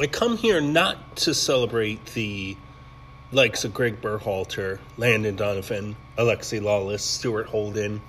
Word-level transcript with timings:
I 0.00 0.06
come 0.06 0.38
here 0.38 0.62
not 0.62 1.16
to 1.16 1.34
celebrate 1.34 2.14
the 2.14 2.56
likes 3.32 3.66
of 3.66 3.74
Gregg 3.74 4.00
Berhalter, 4.00 4.78
Landon 4.96 5.36
Donovan, 5.36 5.94
Alexi 6.16 6.58
Lalas, 6.58 7.00
Stuart 7.00 7.48
Holden, 7.48 8.00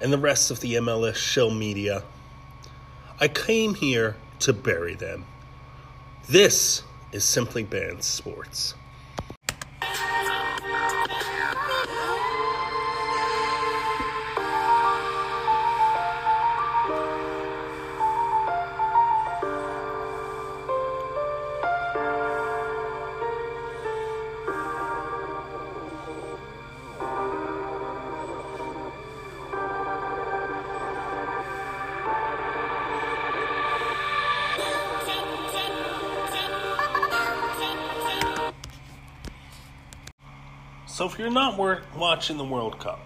and 0.00 0.12
the 0.12 0.18
rest 0.18 0.52
of 0.52 0.60
the 0.60 0.74
MLS 0.74 1.16
show 1.16 1.50
media. 1.50 2.04
I 3.18 3.26
came 3.26 3.74
here 3.74 4.14
to 4.38 4.52
bury 4.52 4.94
them. 4.94 5.24
This 6.28 6.84
is 7.10 7.24
Simply 7.24 7.64
Banned 7.64 8.04
Sports. 8.04 8.74
So 41.56 41.72
if 41.72 41.96
watching 41.96 42.36
the 42.38 42.44
World 42.44 42.78
Cup, 42.78 43.00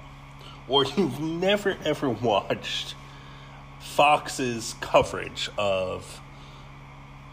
or 0.69 0.85
you've 0.97 1.21
never 1.21 1.77
ever 1.85 2.11
watched 2.11 2.95
Fox's 3.81 4.75
coverage 4.81 5.51
of 5.59 6.21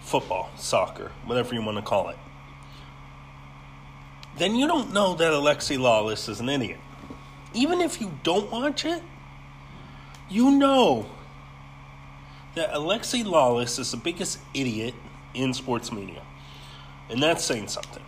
football, 0.01 0.49
soccer, 0.55 1.11
whatever 1.25 1.55
you 1.55 1.61
want 1.61 1.77
to 1.77 1.83
call 1.83 2.09
it, 2.09 2.17
then 4.37 4.55
you 4.55 4.67
don't 4.67 4.93
know 4.93 5.15
that 5.15 5.31
Alexi 5.31 5.77
Lalas 5.77 6.27
is 6.27 6.39
an 6.39 6.49
idiot. 6.49 6.79
Even 7.53 7.81
if 7.81 8.01
you 8.01 8.11
don't 8.23 8.51
watch 8.51 8.83
it, 8.83 9.01
you 10.29 10.51
know 10.51 11.05
that 12.55 12.71
Alexi 12.73 13.23
Lalas 13.23 13.79
is 13.79 13.91
the 13.91 13.97
biggest 13.97 14.39
idiot 14.53 14.95
in 15.33 15.53
sports 15.53 15.91
media. 15.91 16.21
And 17.09 17.21
that's 17.21 17.43
saying 17.43 17.67
something 17.67 18.02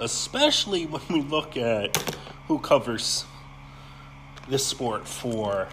especially 0.00 0.86
when 0.86 1.02
we 1.10 1.22
look 1.22 1.56
at 1.56 1.96
who 2.48 2.58
covers 2.58 3.24
this 4.48 4.66
sport 4.66 5.06
for 5.06 5.68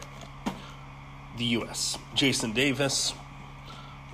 the 1.38 1.46
U.S. 1.46 1.98
Jason 2.14 2.52
Davis 2.52 3.14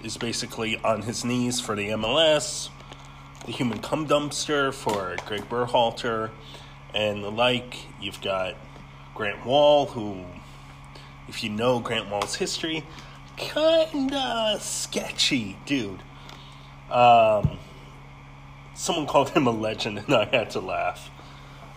is 0.03 0.17
basically 0.17 0.78
on 0.83 1.02
his 1.02 1.25
knees 1.25 1.59
for 1.59 1.75
the 1.75 1.89
MLS, 1.89 2.70
the 3.45 3.52
human 3.52 3.80
cum 3.80 4.08
dumpster 4.08 4.73
for 4.73 5.16
Gregg 5.25 5.50
Berhalter, 5.50 6.30
and 6.94 7.23
the 7.23 7.31
like. 7.31 7.77
You've 8.00 8.22
got 8.22 8.55
Grant 9.16 9.45
Wahl, 9.45 9.88
who, 9.88 10.25
if 11.27 11.44
you 11.44 11.50
know 11.50 11.80
Grant 11.80 12.09
Wahl's 12.09 12.36
history, 12.36 12.86
kinda 13.38 14.58
sketchy 14.59 15.58
dude. 15.66 16.03
Um, 16.92 17.58
someone 18.75 19.07
called 19.07 19.29
him 19.29 19.47
a 19.47 19.52
legend, 19.52 19.99
and 19.99 20.13
I 20.13 20.25
had 20.25 20.49
to 20.52 20.59
laugh. 20.59 21.09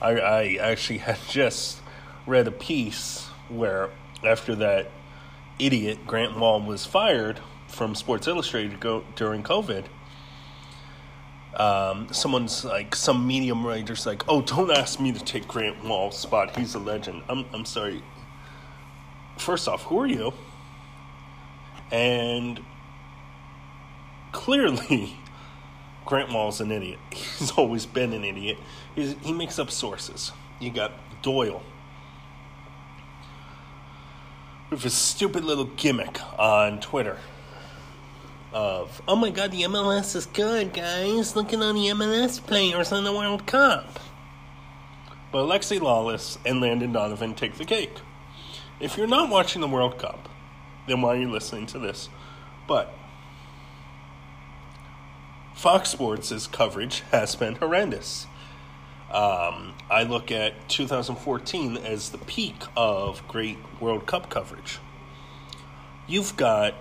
I, 0.01 0.19
I 0.19 0.45
actually 0.61 0.99
had 0.99 1.19
just 1.29 1.81
read 2.27 2.47
a 2.47 2.53
piece 2.53 3.29
where, 3.49 3.91
after 4.25 4.55
that 4.57 4.91
idiot 5.59 6.07
Grant 6.07 6.39
Wahl 6.39 6.61
was 6.61 6.85
fired 6.85 7.41
from 7.69 7.95
Sports 7.95 8.27
Illustrated 8.27 8.81
go, 8.81 9.05
during 9.15 9.43
COVID, 9.43 9.87
um, 11.57 12.09
someone's 12.13 12.65
like, 12.65 12.95
some 12.95 13.27
medium 13.27 13.67
writer's 13.67 14.05
like, 14.05 14.23
oh, 14.29 14.43
don't 14.43 14.71
ask 14.71 15.01
me 15.01 15.13
to 15.13 15.25
take 15.25 15.49
Grant 15.49 15.83
Wahl's 15.83 16.19
spot. 16.19 16.57
He's 16.57 16.75
a 16.75 16.79
legend. 16.79 17.23
I'm, 17.29 17.47
I'm 17.55 17.65
sorry. 17.65 18.03
First 19.39 19.67
off, 19.67 19.85
who 19.85 20.01
are 20.01 20.07
you? 20.07 20.35
And 21.91 22.61
clearly, 24.33 25.17
Grant 26.07 26.33
Wahl's 26.33 26.61
an 26.61 26.73
idiot. 26.73 26.99
He's 27.11 27.51
always 27.53 27.85
been 27.85 28.13
an 28.13 28.25
idiot. 28.25 28.59
He's, 28.95 29.15
he 29.21 29.33
makes 29.33 29.59
up 29.59 29.71
sources. 29.71 30.33
You 30.61 30.71
got 30.71 30.93
Doyle 31.23 31.63
with 34.71 34.83
his 34.83 34.95
stupid 34.95 35.45
little 35.45 35.65
gimmick 35.65 36.19
on 36.39 36.81
Twitter 36.81 37.19
of, 38.53 39.03
oh 39.07 39.17
my 39.17 39.31
god, 39.31 39.51
the 39.51 39.63
MLS 39.63 40.17
is 40.17 40.27
good, 40.27 40.73
guys. 40.73 41.37
Look 41.37 41.53
at 41.53 41.61
all 41.61 41.73
the 41.73 41.89
MLS 41.89 42.45
players 42.45 42.91
in 42.93 43.05
the 43.05 43.13
World 43.13 43.47
Cup. 43.47 44.01
But 45.31 45.47
Alexi 45.47 45.79
Lalas 45.79 46.39
and 46.47 46.61
Landon 46.61 46.93
Donovan 46.93 47.35
take 47.35 47.57
the 47.57 47.65
cake. 47.65 47.93
If 48.81 48.97
you're 48.97 49.07
not 49.07 49.31
watching 49.31 49.61
the 49.61 49.69
World 49.69 49.99
Cup, 49.99 50.29
then 50.87 51.03
why 51.03 51.17
are 51.17 51.21
you 51.21 51.31
listening 51.31 51.67
to 51.67 51.79
this? 51.79 52.09
But 52.67 52.93
Fox 55.57 55.89
Sports' 55.89 56.47
coverage 56.47 57.03
has 57.13 57.35
been 57.35 57.55
horrendous. 57.55 58.27
Um, 59.11 59.73
I 59.91 60.03
look 60.03 60.31
at 60.31 60.69
2014 60.69 61.79
as 61.79 62.11
the 62.11 62.19
peak 62.19 62.57
of 62.77 63.27
great 63.27 63.57
World 63.81 64.05
Cup 64.05 64.29
coverage. 64.29 64.79
You've 66.07 66.37
got 66.37 66.75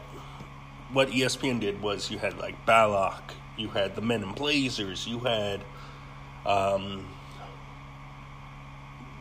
what 0.91 1.07
ESPN 1.07 1.61
did 1.61 1.81
was 1.81 2.11
you 2.11 2.17
had 2.17 2.37
like 2.37 2.65
Ballack, 2.65 3.21
you 3.55 3.69
had 3.69 3.95
the 3.95 4.01
Men 4.01 4.23
in 4.23 4.33
Blazers, 4.33 5.07
you 5.07 5.19
had 5.19 5.61
um, 6.45 7.07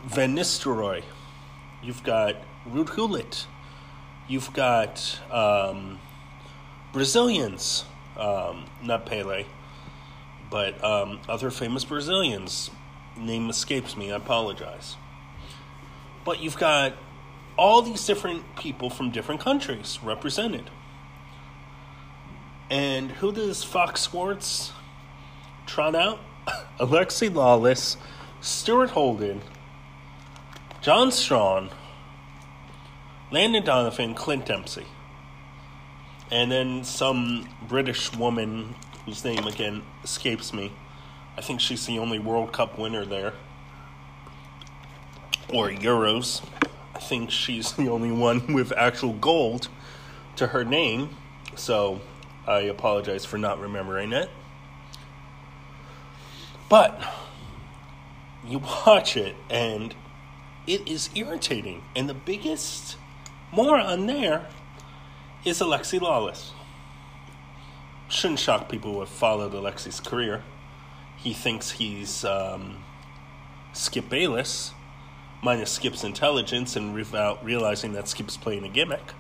Van 0.05 0.35
Nistelrooy, 0.35 1.05
you've 1.81 2.03
got 2.03 2.35
Ruud 2.69 2.93
Gullit, 2.97 3.47
you've 4.27 4.53
got 4.53 5.21
um, 5.31 6.01
Brazilians 6.93 7.85
um, 8.17 8.67
not 8.83 9.07
Pele, 9.07 9.45
but 10.51 10.83
um, 10.85 11.21
other 11.29 11.51
famous 11.51 11.85
Brazilians. 11.85 12.71
Name 13.17 13.49
escapes 13.49 13.97
me, 13.97 14.11
I 14.11 14.17
apologize. 14.17 14.97
But 16.25 16.41
you've 16.41 16.57
got 16.57 16.95
all 17.57 17.83
these 17.83 18.05
different 18.07 18.57
people 18.57 18.91
from 18.91 19.11
different 19.11 19.41
countries 19.41 19.99
represented. 20.03 20.71
And 22.71 23.13
who 23.13 23.31
does 23.31 23.63
Fox 23.63 24.01
Sports 24.01 24.73
trot 25.67 25.95
out? 25.95 26.19
Alexi 26.81 27.31
Lalas, 27.31 27.97
Stuart 28.41 28.91
Holden, 28.91 29.43
John 30.81 31.13
Strawn, 31.13 31.71
Landon 33.31 33.65
Donovan, 33.65 34.15
Clint 34.15 34.47
Dempsey 34.47 34.87
and 36.31 36.51
then 36.51 36.85
some 36.85 37.49
British 37.69 38.13
woman 38.15 38.75
whose 39.05 39.25
name 39.25 39.47
again 39.47 39.83
escapes 40.03 40.53
me. 40.53 40.73
I 41.37 41.41
think 41.41 41.61
she's 41.61 41.87
the 41.87 41.99
only 41.99 42.19
World 42.19 42.53
Cup 42.53 42.79
winner 42.79 43.05
there, 43.05 43.33
or 45.53 45.69
Euros. 45.69 46.43
I 46.95 47.01
think 47.01 47.31
she's 47.31 47.73
the 47.73 47.89
only 47.89 48.13
one 48.13 48.53
with 48.55 48.73
actual 48.73 49.13
gold 49.15 49.69
to 50.37 50.49
her 50.49 50.65
name, 50.65 51.11
so 51.55 52.01
I 52.47 52.61
apologize 52.61 53.25
for 53.25 53.39
not 53.39 53.61
remembering 53.61 54.13
it. 54.13 54.31
But 56.69 57.01
you 58.47 58.59
watch 58.59 59.17
it 59.17 59.37
and 59.51 59.95
it 60.67 60.87
is 60.89 61.11
irritating. 61.15 61.83
And 61.95 62.09
the 62.09 62.15
biggest 62.15 62.97
moron 63.53 64.07
there 64.07 64.47
is 65.45 65.61
Alexi 65.61 66.01
Lalas. 66.01 66.53
Shouldn't 68.09 68.39
shock 68.39 68.69
people 68.69 68.95
who 68.95 69.01
have 69.01 69.09
followed 69.11 69.53
Alexi's 69.53 70.01
career. 70.01 70.43
He 71.17 71.35
thinks 71.35 71.73
he's 71.73 72.25
um, 72.25 72.83
Skip 73.75 74.09
Bayless, 74.09 74.73
minus 75.43 75.71
Skip's 75.71 76.03
intelligence 76.03 76.77
and 76.77 76.95
without 76.95 77.45
realizing 77.45 77.93
that 77.93 78.09
Skip's 78.09 78.39
playing 78.39 78.65
a 78.65 78.69
gimmick. 78.69 79.13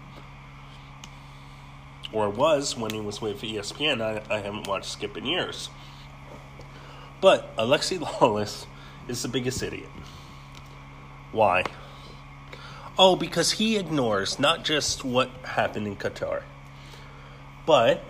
Or 2.11 2.31
was 2.31 2.77
when 2.77 2.93
he 2.93 3.00
was 3.00 3.20
with 3.20 3.43
ESPN. 3.43 4.00
I, 4.00 4.23
I 4.35 4.41
haven't 4.41 4.67
watched 4.67 4.87
Skip 4.87 5.17
in 5.17 5.27
years. 5.27 5.69
But 7.20 7.55
Alexi 7.56 7.99
Lalas 8.00 8.67
is 9.09 9.23
the 9.23 9.29
biggest 9.29 9.62
idiot. 9.62 9.91
Why? 11.32 11.65
Oh, 12.96 13.17
because 13.17 13.52
he 13.52 13.76
ignores 13.76 14.38
not 14.38 14.64
just 14.64 15.05
what 15.05 15.29
happened 15.43 15.88
in 15.88 15.96
Qatar, 15.96 16.43
but 17.67 18.05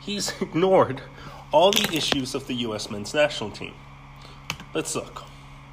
he's 0.00 0.32
ignored 0.40 1.02
all 1.50 1.72
the 1.72 1.88
issues 1.92 2.36
of 2.36 2.46
the 2.46 2.54
U.S. 2.54 2.88
men's 2.88 3.12
national 3.12 3.50
team. 3.50 3.74
Let's 4.74 4.94
look, 4.94 5.24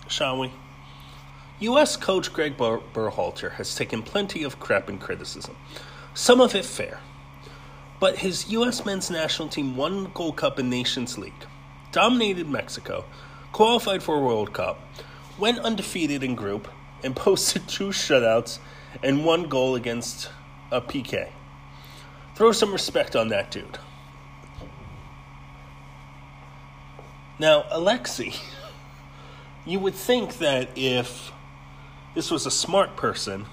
shall 0.08 0.40
we? 0.40 0.52
U.S. 1.60 1.96
coach 1.96 2.34
Gregg 2.34 2.58
Berhalter 2.58 3.52
has 3.54 3.76
taken 3.76 4.02
plenty 4.02 4.42
of 4.42 4.60
crap 4.60 4.90
and 4.90 5.00
criticism, 5.00 5.56
some 6.16 6.42
of 6.42 6.56
it 6.56 6.66
fair. 6.66 7.00
But 8.00 8.18
his 8.18 8.50
U.S. 8.50 8.84
men's 8.84 9.12
national 9.12 9.50
team 9.50 9.78
won 9.78 10.10
Gold 10.16 10.38
Cup 10.38 10.58
and 10.58 10.72
Nations 10.72 11.20
League, 11.20 11.46
dominated 11.92 12.50
Mexico, 12.50 13.06
qualified 13.52 14.02
for 14.02 14.16
a 14.16 14.22
World 14.22 14.54
Cup, 14.54 14.82
went 15.38 15.60
undefeated 15.60 16.24
in 16.24 16.34
group, 16.34 16.68
and 17.04 17.16
posted 17.16 17.68
two 17.68 17.90
shutouts 17.90 18.60
and 19.04 19.26
one 19.26 19.50
goal 19.50 19.76
against 19.76 20.30
a 20.72 20.82
PK. 20.82 21.30
Throw 22.36 22.52
some 22.52 22.72
respect 22.72 23.16
on 23.16 23.30
that 23.30 23.52
dude. 23.52 23.78
Now, 27.40 27.64
Alexi, 27.72 28.40
you 29.66 29.80
would 29.80 29.96
think 29.96 30.38
that 30.38 30.70
if 30.76 31.32
this 32.14 32.30
was 32.30 32.46
a 32.46 32.52
smart 32.52 32.96
person, 32.96 33.46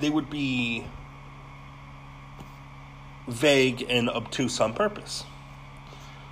they 0.00 0.10
would 0.10 0.28
be 0.28 0.84
vague 3.28 3.86
and 3.88 4.10
obtuse 4.10 4.60
on 4.60 4.72
purpose. 4.72 5.24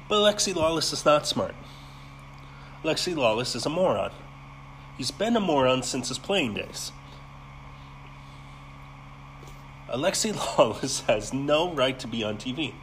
But 0.09 0.17
Alexi 0.17 0.53
Lalas 0.53 0.93
is 0.93 1.05
not 1.05 1.27
smart. 1.27 1.55
Alexi 2.83 3.15
Lalas 3.15 3.55
is 3.55 3.65
a 3.65 3.71
moron. 3.71 4.11
He's 4.97 5.11
been 5.11 5.37
a 5.37 5.41
moron 5.41 5.83
since 5.83 6.09
his 6.09 6.19
playing 6.19 6.55
days. 6.55 6.93
Alexi 9.89 10.33
Lalas 10.33 11.05
has 11.07 11.33
no 11.33 11.73
right 11.73 11.99
to 11.99 12.07
be 12.07 12.23
on 12.23 12.37
TV. 12.37 12.75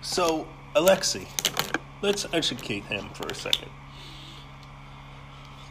So, 0.00 0.48
Alexi, 0.74 1.26
let's 2.02 2.26
educate 2.32 2.84
him 2.84 3.10
for 3.14 3.26
a 3.28 3.34
second. 3.34 3.70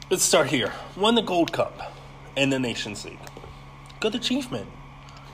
Let's 0.10 0.24
start 0.24 0.48
here. 0.48 0.72
Won 0.96 1.16
the 1.16 1.22
Gold 1.22 1.52
Cup 1.52 1.94
and 2.38 2.54
the 2.54 2.60
Nations 2.60 3.04
League. 3.04 3.20
Good 4.00 4.16
achievement. 4.16 4.70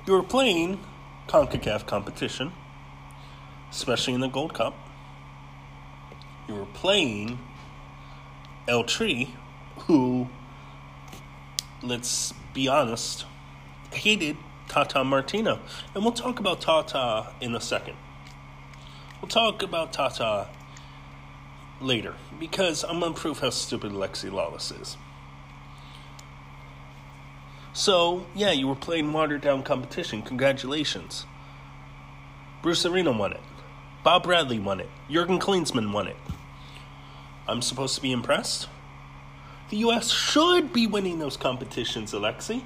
You 0.07 0.13
were 0.13 0.23
playing 0.23 0.79
CONCACAF 1.27 1.85
competition, 1.85 2.53
especially 3.69 4.15
in 4.15 4.21
the 4.21 4.27
Gold 4.27 4.53
Cup. 4.53 4.75
You 6.47 6.55
were 6.55 6.65
playing 6.65 7.39
El 8.67 8.83
Tri, 8.83 9.35
who, 9.87 10.29
let's 11.81 12.33
be 12.53 12.67
honest, 12.67 13.25
hated 13.91 14.37
Tata 14.67 15.03
Martino. 15.03 15.59
And 15.93 16.03
we'll 16.03 16.13
talk 16.13 16.39
about 16.39 16.61
Tata 16.61 17.33
in 17.41 17.55
a 17.55 17.61
second. 17.61 17.95
We'll 19.21 19.29
talk 19.29 19.61
about 19.63 19.93
Tata 19.93 20.47
later 21.79 22.15
because 22.39 22.83
I'm 22.83 22.99
going 22.99 23.13
to 23.13 23.19
prove 23.19 23.39
how 23.39 23.49
stupid 23.49 23.91
Lexi 23.91 24.29
Lalas 24.29 24.79
is. 24.81 24.97
So, 27.73 28.27
yeah, 28.35 28.51
you 28.51 28.67
were 28.67 28.75
playing 28.75 29.11
watered 29.11 29.41
down 29.41 29.63
competition. 29.63 30.21
Congratulations. 30.21 31.25
Bruce 32.61 32.85
Arena 32.85 33.11
won 33.11 33.33
it. 33.33 33.41
Bob 34.03 34.23
Bradley 34.23 34.59
won 34.59 34.79
it. 34.79 34.89
Jurgen 35.09 35.39
Klinsmann 35.39 35.91
won 35.91 36.07
it. 36.07 36.17
I'm 37.47 37.61
supposed 37.61 37.95
to 37.95 38.01
be 38.01 38.11
impressed? 38.11 38.67
The 39.73 39.79
U.S. 39.79 40.11
should 40.11 40.71
be 40.71 40.85
winning 40.85 41.17
those 41.17 41.35
competitions, 41.35 42.13
Alexi. 42.13 42.61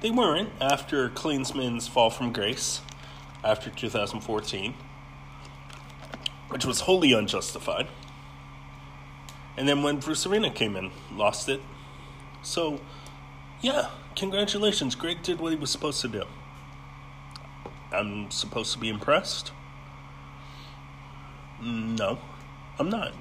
They 0.00 0.12
weren't 0.12 0.50
after 0.60 1.08
Klinsmann's 1.08 1.88
fall 1.88 2.08
from 2.08 2.32
grace 2.32 2.80
after 3.42 3.68
2014 3.68 4.74
which 6.50 6.64
was 6.64 6.82
wholly 6.82 7.12
unjustified. 7.12 7.88
And 9.56 9.68
then 9.68 9.82
when 9.82 9.96
Bruce 9.96 10.24
Arena 10.24 10.50
came 10.50 10.76
in, 10.76 10.92
lost 11.10 11.48
it. 11.48 11.60
So, 12.44 12.80
yeah, 13.60 13.88
congratulations. 14.14 14.94
Gregg 14.94 15.20
did 15.24 15.40
what 15.40 15.50
he 15.50 15.58
was 15.58 15.72
supposed 15.72 16.00
to 16.02 16.08
do. 16.08 16.26
I'm 17.90 18.30
supposed 18.30 18.72
to 18.74 18.78
be 18.78 18.88
impressed? 18.88 19.50
Mm, 21.60 21.98
no, 21.98 22.20
I'm 22.78 22.88
not. 22.88 23.14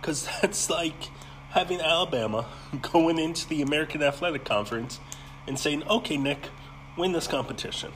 Because 0.00 0.28
that's 0.42 0.70
like 0.70 1.08
having 1.50 1.80
Alabama 1.80 2.46
going 2.92 3.18
into 3.18 3.48
the 3.48 3.62
American 3.62 4.02
Athletic 4.02 4.44
Conference 4.44 5.00
and 5.46 5.58
saying, 5.58 5.82
okay, 5.88 6.16
Nick, 6.16 6.48
win 6.96 7.12
this 7.12 7.26
competition. 7.26 7.92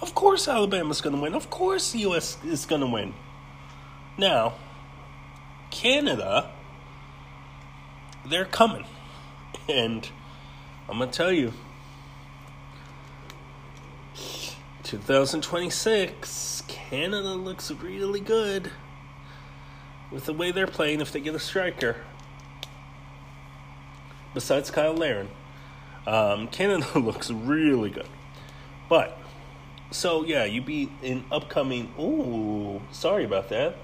Of 0.00 0.14
course, 0.14 0.46
Alabama's 0.46 1.00
going 1.00 1.16
to 1.16 1.22
win. 1.22 1.34
Of 1.34 1.50
course, 1.50 1.92
the 1.92 2.00
U.S. 2.00 2.38
is 2.44 2.66
going 2.66 2.82
to 2.82 2.86
win. 2.86 3.14
Now, 4.16 4.54
Canada, 5.70 6.50
they're 8.24 8.44
coming. 8.44 8.84
And 9.68 10.08
I'm 10.88 10.98
going 10.98 11.10
to 11.10 11.16
tell 11.16 11.32
you 11.32 11.52
2026, 14.84 16.62
Canada 16.66 17.34
looks 17.34 17.70
really 17.70 18.20
good 18.20 18.70
with 20.10 20.24
the 20.24 20.32
way 20.32 20.50
they're 20.50 20.66
playing 20.66 21.00
if 21.00 21.12
they 21.12 21.20
get 21.20 21.34
a 21.34 21.38
striker. 21.38 21.96
Besides 24.34 24.72
Cyle 24.72 24.94
Larin, 24.94 25.28
um, 26.06 26.48
Canada 26.48 26.86
looks 26.98 27.30
really 27.30 27.90
good. 27.90 28.08
But 28.88 29.18
so 29.90 30.24
yeah, 30.24 30.44
you 30.44 30.60
beat 30.60 30.90
an 31.02 31.24
upcoming. 31.30 31.92
Ooh, 31.98 32.82
sorry 32.92 33.24
about 33.24 33.48
that. 33.50 33.76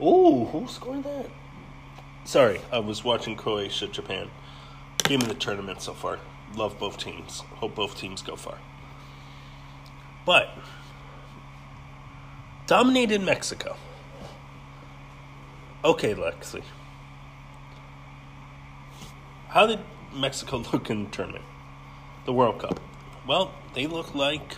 Ooh, 0.00 0.46
who 0.46 0.66
scored 0.66 1.04
that? 1.04 1.26
Sorry, 2.24 2.60
I 2.72 2.78
was 2.78 3.04
watching 3.04 3.36
Croatia, 3.36 3.88
Japan. 3.88 4.30
Game 5.04 5.20
of 5.20 5.28
the 5.28 5.34
tournament 5.34 5.82
so 5.82 5.92
far. 5.94 6.18
Love 6.54 6.78
both 6.78 6.98
teams. 6.98 7.40
Hope 7.56 7.74
both 7.74 7.96
teams 7.96 8.22
go 8.22 8.36
far. 8.36 8.58
But 10.24 10.50
dominated 12.66 13.22
Mexico. 13.22 13.76
Okay, 15.82 16.14
Lexi. 16.14 16.62
How 19.48 19.66
did 19.66 19.80
Mexico 20.14 20.58
look 20.72 20.90
in 20.90 21.04
the 21.04 21.10
tournament? 21.10 21.44
The 22.26 22.34
World 22.34 22.60
Cup. 22.60 22.78
Well, 23.26 23.54
they 23.74 23.86
look 23.86 24.14
like 24.14 24.56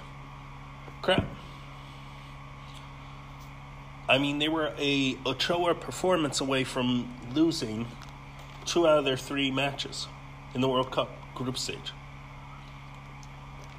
crap. 1.00 1.24
I 4.08 4.18
mean, 4.18 4.40
they 4.40 4.48
were 4.48 4.74
a 4.78 5.16
Ochoa 5.24 5.74
performance 5.74 6.40
away 6.40 6.64
from 6.64 7.14
losing 7.32 7.86
two 8.64 8.86
out 8.88 8.98
of 8.98 9.04
their 9.04 9.16
three 9.16 9.50
matches 9.50 10.08
in 10.54 10.60
the 10.60 10.68
World 10.68 10.90
Cup 10.90 11.10
group 11.36 11.56
stage. 11.56 11.92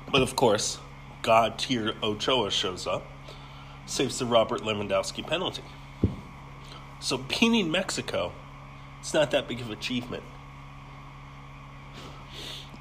But 0.09 0.21
of 0.21 0.37
course, 0.37 0.79
God 1.21 1.59
tier 1.59 1.93
Ochoa 2.01 2.51
shows 2.51 2.87
up, 2.87 3.05
saves 3.85 4.17
the 4.17 4.25
Robert 4.25 4.61
Lewandowski 4.61 5.27
penalty. 5.27 5.63
So 7.03 7.17
beating 7.17 7.69
Mexico, 7.69 8.31
it's 9.01 9.13
not 9.13 9.31
that 9.31 9.49
big 9.49 9.59
of 9.59 9.67
an 9.67 9.73
achievement. 9.73 10.23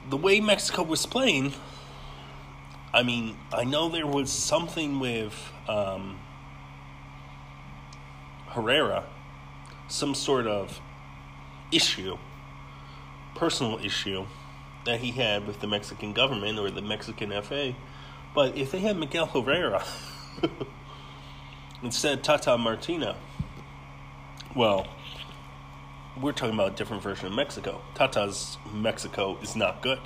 The 0.09 0.17
way 0.17 0.41
Mexico 0.41 0.85
was 0.85 1.07
playing, 1.07 1.55
I 2.95 3.03
mean, 3.03 3.37
I 3.53 3.65
know 3.65 3.89
there 3.89 4.07
was 4.07 4.31
something 4.31 5.01
with 5.01 5.53
um, 5.67 6.21
Herrera, 8.51 9.07
some 9.89 10.15
sort 10.15 10.47
of 10.47 10.81
issue, 11.73 12.17
personal 13.35 13.85
issue 13.85 14.27
that 14.85 15.01
he 15.01 15.11
had 15.11 15.49
with 15.49 15.59
the 15.59 15.67
Mexican 15.67 16.13
government 16.13 16.61
or 16.61 16.71
the 16.71 16.81
Mexican 16.81 17.33
FA. 17.43 17.75
But 18.37 18.57
if 18.57 18.71
they 18.71 18.79
had 18.79 18.97
Miguel 18.97 19.27
Herrera 19.27 19.85
instead 21.83 22.19
of 22.19 22.23
Tata 22.23 22.57
Martino, 22.57 23.17
well, 24.55 24.87
we're 26.21 26.33
talking 26.33 26.55
about 26.55 26.73
a 26.73 26.77
different 26.77 27.03
version 27.03 27.27
of 27.27 27.33
Mexico. 27.33 27.81
Tata's 27.95 28.59
Mexico 28.73 29.39
is 29.43 29.57
not 29.57 29.83
good. 29.83 30.01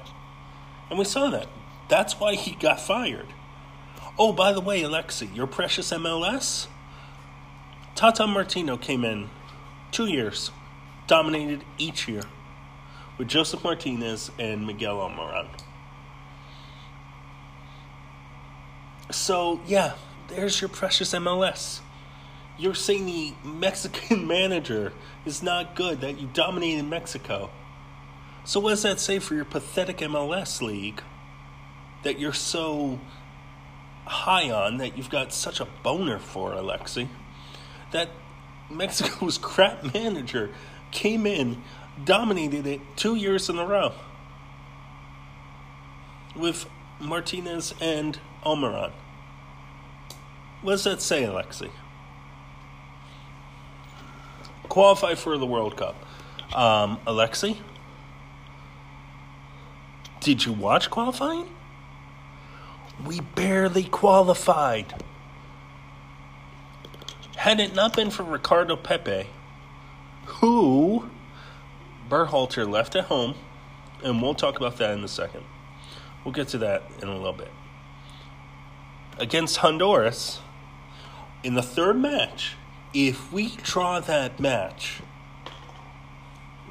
And 0.88 0.98
we 0.98 1.04
saw 1.04 1.30
that. 1.30 1.48
That's 1.88 2.18
why 2.20 2.34
he 2.34 2.54
got 2.54 2.80
fired. 2.80 3.26
Oh, 4.18 4.32
by 4.32 4.52
the 4.52 4.60
way, 4.60 4.82
Alexi, 4.82 5.34
your 5.34 5.46
precious 5.46 5.90
MLS? 5.92 6.68
Tata 7.94 8.26
Martino 8.26 8.76
came 8.76 9.04
in 9.04 9.30
two 9.90 10.06
years, 10.06 10.50
dominated 11.06 11.64
each 11.78 12.08
year 12.08 12.22
with 13.18 13.28
Josef 13.28 13.64
Martinez 13.64 14.30
and 14.38 14.66
Miguel 14.66 14.96
Almiron. 14.96 15.48
So, 19.10 19.60
yeah, 19.66 19.94
there's 20.28 20.60
your 20.60 20.68
precious 20.68 21.12
MLS. 21.12 21.80
You're 22.58 22.74
saying 22.74 23.06
the 23.06 23.34
Mexican 23.44 24.26
manager 24.28 24.92
is 25.24 25.42
not 25.42 25.74
good, 25.76 26.00
that 26.00 26.20
you 26.20 26.28
dominated 26.32 26.84
Mexico. 26.84 27.50
So, 28.44 28.60
what 28.60 28.70
does 28.70 28.82
that 28.82 29.00
say 29.00 29.18
for 29.18 29.34
your 29.34 29.44
pathetic 29.44 29.98
MLS 29.98 30.62
league? 30.62 31.02
that 32.06 32.20
you're 32.20 32.32
so 32.32 33.00
high 34.04 34.48
on 34.48 34.78
that 34.78 34.96
you've 34.96 35.10
got 35.10 35.32
such 35.32 35.58
a 35.58 35.66
boner 35.82 36.20
for, 36.20 36.52
Alexi, 36.52 37.08
that 37.90 38.08
Mexico's 38.70 39.38
crap 39.42 39.92
manager 39.92 40.50
came 40.92 41.26
in, 41.26 41.62
dominated 42.04 42.64
it 42.64 42.80
two 42.94 43.16
years 43.16 43.48
in 43.48 43.58
a 43.58 43.66
row 43.66 43.92
with 46.36 46.66
Martinez 47.00 47.74
and 47.80 48.20
Almiron. 48.44 48.92
What 50.62 50.72
does 50.72 50.84
that 50.84 51.02
say, 51.02 51.24
Alexi? 51.24 51.70
Qualify 54.76 55.14
for 55.14 55.38
the 55.38 55.46
World 55.46 55.74
Cup. 55.74 55.96
Um, 56.54 57.00
Alexi? 57.06 57.56
Did 60.20 60.44
you 60.44 60.52
watch 60.52 60.90
qualifying? 60.90 61.48
We 63.02 63.20
barely 63.20 63.84
qualified. 63.84 65.02
Had 67.36 67.58
it 67.58 67.74
not 67.74 67.96
been 67.96 68.10
for 68.10 68.22
Ricardo 68.22 68.76
Pepi, 68.76 69.28
who 70.26 71.08
Berhalter 72.10 72.70
left 72.70 72.94
at 72.96 73.04
home, 73.04 73.34
and 74.04 74.20
we'll 74.20 74.34
talk 74.34 74.58
about 74.58 74.76
that 74.76 74.90
in 74.90 75.02
a 75.02 75.08
second. 75.08 75.44
We'll 76.22 76.34
get 76.34 76.48
to 76.48 76.58
that 76.58 76.82
in 77.00 77.08
a 77.08 77.16
little 77.16 77.32
bit. 77.32 77.50
Against 79.16 79.56
Honduras, 79.56 80.40
in 81.42 81.54
the 81.54 81.62
third 81.62 81.96
match, 81.98 82.56
if 82.96 83.30
we 83.30 83.50
draw 83.62 84.00
that 84.00 84.40
match, 84.40 85.02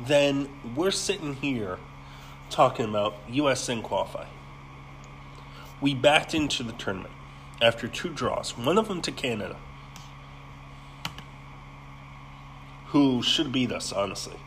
then 0.08 0.50
we're 0.76 0.90
sitting 0.90 1.36
here 1.36 1.78
talking 2.50 2.90
about 2.90 3.14
USN 3.30 3.84
qualify. 3.84 4.26
We 5.80 5.94
backed 5.94 6.34
into 6.34 6.64
the 6.64 6.72
tournament 6.72 7.14
after 7.62 7.88
two 7.88 8.10
draws, 8.10 8.58
one 8.58 8.80
of 8.80 8.88
them 8.88 9.04
to 9.04 9.12
Canada, 9.12 9.56
who 12.88 13.22
should 13.22 13.52
beat 13.52 13.72
us, 13.72 13.94
honestly. 13.94 14.40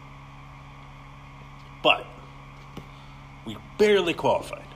But 1.80 2.06
we 3.47 3.56
barely 3.78 4.14
qualified. 4.14 4.66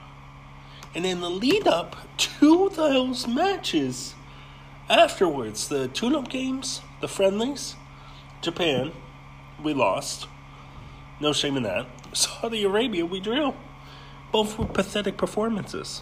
And 0.95 1.05
in 1.05 1.19
the 1.19 1.29
lead 1.29 1.67
up 1.67 1.97
to 2.17 2.69
those 2.69 3.27
matches, 3.27 4.15
afterwards, 4.87 5.67
the 5.67 5.89
tune 5.89 6.15
up 6.15 6.29
games, 6.29 6.79
the 7.03 7.07
friendlies, 7.09 7.75
Japan, 8.41 8.93
we 9.61 9.73
lost. 9.73 10.25
No 11.19 11.33
shame 11.33 11.57
in 11.57 11.63
that. 11.63 11.85
Saudi 12.13 12.63
Arabia, 12.63 13.05
we 13.05 13.19
drew. 13.19 13.53
Both 14.31 14.57
were 14.57 14.63
pathetic 14.63 15.17
performances. 15.17 16.01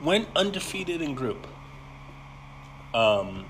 Went 0.00 0.28
undefeated 0.36 1.02
in 1.02 1.16
group. 1.16 1.48
Um, 2.94 3.46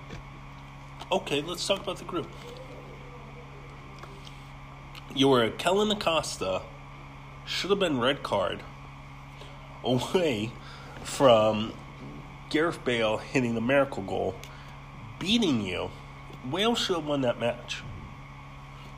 okay, 1.13 1.43
let's 1.43 1.67
talk 1.67 1.83
about 1.83 1.99
the 1.99 2.05
group. 2.05 2.31
You 5.15 5.29
were 5.29 5.51
Kellyn 5.51 5.91
Acosta, 5.91 6.63
should 7.45 7.69
have 7.69 7.79
been 7.79 8.01
red 8.01 8.23
card, 8.23 8.63
away 9.85 10.51
from 11.05 11.75
Gareth 12.51 12.85
Bale 12.85 13.19
hitting 13.19 13.55
the 13.55 13.61
miracle 13.61 14.03
goal, 14.03 14.35
beating 15.19 15.63
you. 15.63 15.91
Wales 16.49 16.79
should 16.79 16.97
have 16.97 17.07
won 17.07 17.23
that 17.23 17.41
match. 17.41 17.83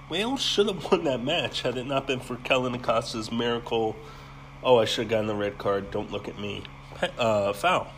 Wales 0.08 0.40
should 0.40 0.66
have 0.68 0.84
won 0.90 1.04
that 1.04 1.22
match 1.22 1.62
had 1.62 1.76
it 1.76 1.86
not 1.86 2.06
been 2.06 2.20
for 2.20 2.36
Kellyn 2.36 2.74
Acosta's 2.74 3.32
miracle. 3.32 3.96
Oh, 4.62 4.78
I 4.78 4.84
should 4.84 5.04
have 5.04 5.10
gotten 5.10 5.26
the 5.26 5.34
red 5.34 5.58
card. 5.58 5.90
Don't 5.90 6.10
look 6.10 6.28
at 6.28 6.38
me. 6.38 6.64
Uh, 7.16 7.52
foul. 7.52 7.88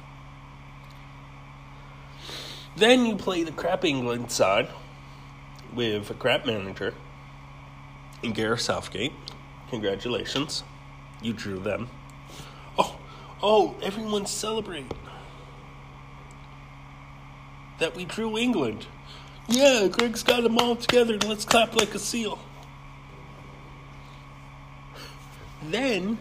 Then 2.76 3.06
you 3.06 3.16
play 3.16 3.42
the 3.42 3.52
crap 3.52 3.84
England 3.84 4.30
side 4.30 4.68
with 5.74 6.10
a 6.10 6.14
crap 6.14 6.46
manager 6.46 6.94
and 8.22 8.34
Gareth 8.34 8.60
Southgate. 8.60 9.12
Congratulations. 9.70 10.62
You 11.22 11.32
drew 11.32 11.58
them. 11.58 11.88
Oh, 12.78 12.96
oh, 13.42 13.76
everyone 13.82 14.26
celebrate 14.26 14.86
that 17.80 17.96
we 17.96 18.04
drew 18.04 18.38
England. 18.38 18.86
Yeah, 19.48 19.88
Gregg's 19.88 20.22
got 20.22 20.44
them 20.44 20.58
all 20.58 20.76
together. 20.76 21.14
And 21.14 21.28
let's 21.28 21.44
clap 21.44 21.74
like 21.74 21.94
a 21.94 21.98
seal. 21.98 22.38
Then 25.62 26.18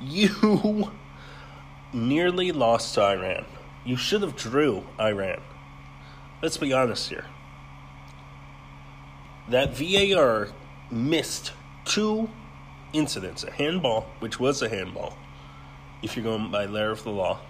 you 0.00 0.92
nearly 1.92 2.52
lost 2.52 2.94
to 2.94 3.02
Iran. 3.02 3.44
You 3.84 3.96
should 3.96 4.22
have 4.22 4.36
drew 4.36 4.84
Iran. 5.00 5.40
Let's 6.42 6.56
be 6.56 6.72
honest 6.72 7.08
here. 7.08 7.24
That 9.48 9.76
VAR 9.76 10.48
missed 10.90 11.52
two 11.84 12.30
incidents 12.92 13.44
a 13.44 13.50
handball, 13.50 14.06
which 14.20 14.38
was 14.38 14.62
a 14.62 14.68
handball, 14.68 15.16
if 16.02 16.16
you're 16.16 16.24
going 16.24 16.50
by 16.50 16.66
letter 16.66 16.90
of 16.90 17.02
the 17.02 17.10
law, 17.10 17.40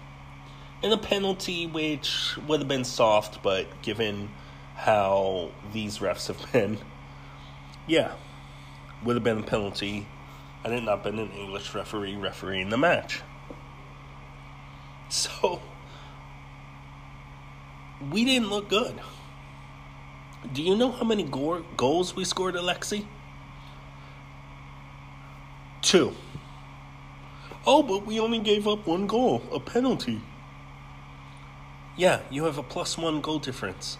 and 0.81 0.93
a 0.93 0.97
penalty 0.97 1.67
which 1.67 2.37
would 2.47 2.59
have 2.59 2.67
been 2.67 2.85
soft, 2.85 3.43
but 3.43 3.81
given 3.81 4.29
how 4.75 5.51
these 5.73 5.99
refs 5.99 6.27
have 6.27 6.51
been, 6.51 6.77
yeah, 7.87 8.13
would 9.03 9.15
have 9.15 9.23
been 9.23 9.39
a 9.39 9.43
penalty 9.43 10.07
had 10.63 10.73
it 10.73 10.83
not 10.83 11.03
been 11.03 11.19
an 11.19 11.31
English 11.31 11.73
referee 11.73 12.15
refereeing 12.15 12.69
the 12.69 12.77
match. 12.77 13.21
So, 15.09 15.61
we 18.11 18.25
didn't 18.25 18.49
look 18.49 18.69
good. 18.69 18.99
Do 20.53 20.61
you 20.61 20.75
know 20.75 20.91
how 20.91 21.03
many 21.03 21.23
go- 21.23 21.65
goals 21.75 22.15
we 22.15 22.23
scored, 22.23 22.55
Alexi? 22.55 23.05
Two. 25.81 26.13
Oh, 27.65 27.83
but 27.83 28.05
we 28.05 28.19
only 28.19 28.39
gave 28.39 28.67
up 28.67 28.85
one 28.85 29.07
goal, 29.07 29.41
a 29.51 29.59
penalty. 29.59 30.21
Yeah, 31.99 32.21
you 32.29 32.45
have 32.45 32.57
a 32.57 32.63
plus 32.63 32.97
one 32.97 33.19
goal 33.19 33.39
difference. 33.39 33.97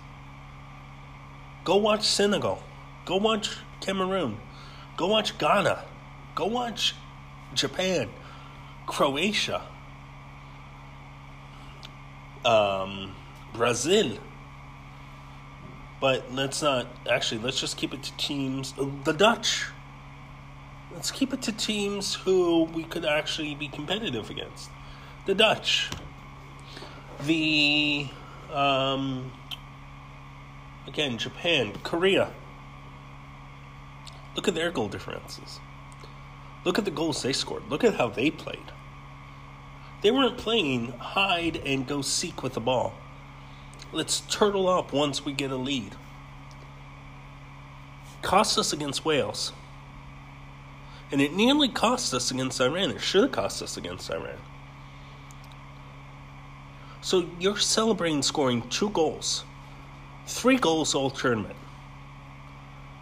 Go 1.66 1.76
watch 1.76 2.08
Senegal. 2.08 2.64
Go 3.04 3.18
watch 3.18 3.58
Cameroon. 3.82 4.38
Go 4.96 5.08
watch 5.08 5.38
Ghana. 5.38 5.84
Go 6.34 6.46
watch 6.46 6.96
Japan. 7.54 8.08
Croatia. 8.88 9.64
Um, 12.46 13.18
Brazil. 13.54 14.18
But 16.00 16.32
let's 16.32 16.62
not 16.62 16.88
actually. 17.12 17.42
Let's 17.42 17.60
just 17.60 17.76
keep 17.76 17.94
it 17.94 18.02
to 18.04 18.16
teams. 18.16 18.74
Uh, 18.80 18.88
the 19.04 19.12
Dutch. 19.12 19.66
Let's 20.94 21.12
keep 21.12 21.34
it 21.34 21.42
to 21.42 21.52
teams 21.52 22.16
who 22.16 22.64
we 22.64 22.86
could 22.86 23.04
actually 23.04 23.56
be 23.56 23.68
competitive 23.68 24.30
against. 24.30 24.70
The 25.26 25.36
Dutch. 25.36 25.90
The 27.24 28.08
um, 28.52 29.32
again 30.88 31.18
Japan, 31.18 31.74
Korea. 31.84 32.32
Look 34.36 34.48
at 34.48 34.56
their 34.56 34.72
goal 34.72 34.88
differences. 34.88 35.60
Look 36.64 36.78
at 36.78 36.86
the 36.86 36.92
goals 36.92 37.22
they 37.22 37.34
scored. 37.34 37.64
Look 37.70 37.84
at 37.84 37.96
how 37.96 38.10
they 38.10 38.30
played. 38.32 38.72
They 40.02 40.12
weren't 40.12 40.38
playing 40.38 40.94
hide 40.94 41.58
and 41.58 41.88
go 41.88 42.02
seek 42.02 42.42
with 42.42 42.54
the 42.54 42.62
ball. 42.62 42.94
Let's 43.92 44.22
turtle 44.22 44.70
up 44.70 44.94
once 44.94 45.26
we 45.26 45.34
get 45.34 45.52
a 45.52 45.58
lead. 45.58 45.96
Cost 48.22 48.58
us 48.58 48.72
against 48.72 49.04
Wales. 49.04 49.52
And 51.12 51.22
it 51.22 51.34
nearly 51.34 51.70
cost 51.70 52.14
us 52.14 52.30
against 52.30 52.62
Iran. 52.62 52.92
It 52.92 53.02
should 53.02 53.24
have 53.24 53.32
cost 53.32 53.62
us 53.62 53.78
against 53.78 54.12
Iran. 54.12 54.38
So 57.02 57.30
you're 57.40 57.58
celebrating 57.58 58.22
scoring 58.22 58.68
two 58.70 58.90
goals, 58.90 59.44
three 60.26 60.58
goals 60.58 60.96
all 60.96 61.10
tournament. 61.10 61.56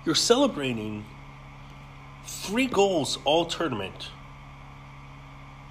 You're 0.06 0.16
celebrating 0.16 1.06
three 2.26 2.68
goals 2.68 3.18
all 3.26 3.46
tournament 3.46 4.10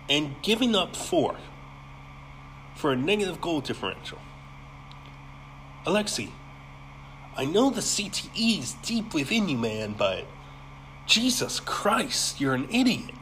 and 0.09 0.35
giving 0.43 0.75
up 0.75 0.95
four 0.97 1.37
for 2.75 2.93
a 2.93 2.97
negative 2.97 3.41
goal 3.41 3.61
differential. 3.61 4.19
Alexi, 5.87 6.31
I 7.37 7.45
know 7.45 7.71
the 7.71 7.81
CTE 7.81 8.59
is 8.59 8.73
deep 8.83 9.15
within 9.15 9.49
you, 9.49 9.57
man, 9.57 9.95
but 9.97 10.25
Jesus 11.07 11.61
Christ, 11.61 12.41
you're 12.41 12.55
an 12.55 12.69
idiot. 12.71 13.16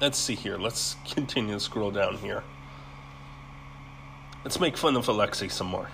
Let's 0.00 0.18
see 0.18 0.34
here. 0.34 0.58
Let's 0.58 0.96
continue 1.08 1.54
to 1.54 1.60
scroll 1.60 1.90
down 1.90 2.16
here. 2.18 2.42
Let's 4.44 4.60
make 4.60 4.76
fun 4.76 4.96
of 4.96 5.06
Alexi 5.06 5.50
some 5.50 5.68
more. 5.68 5.88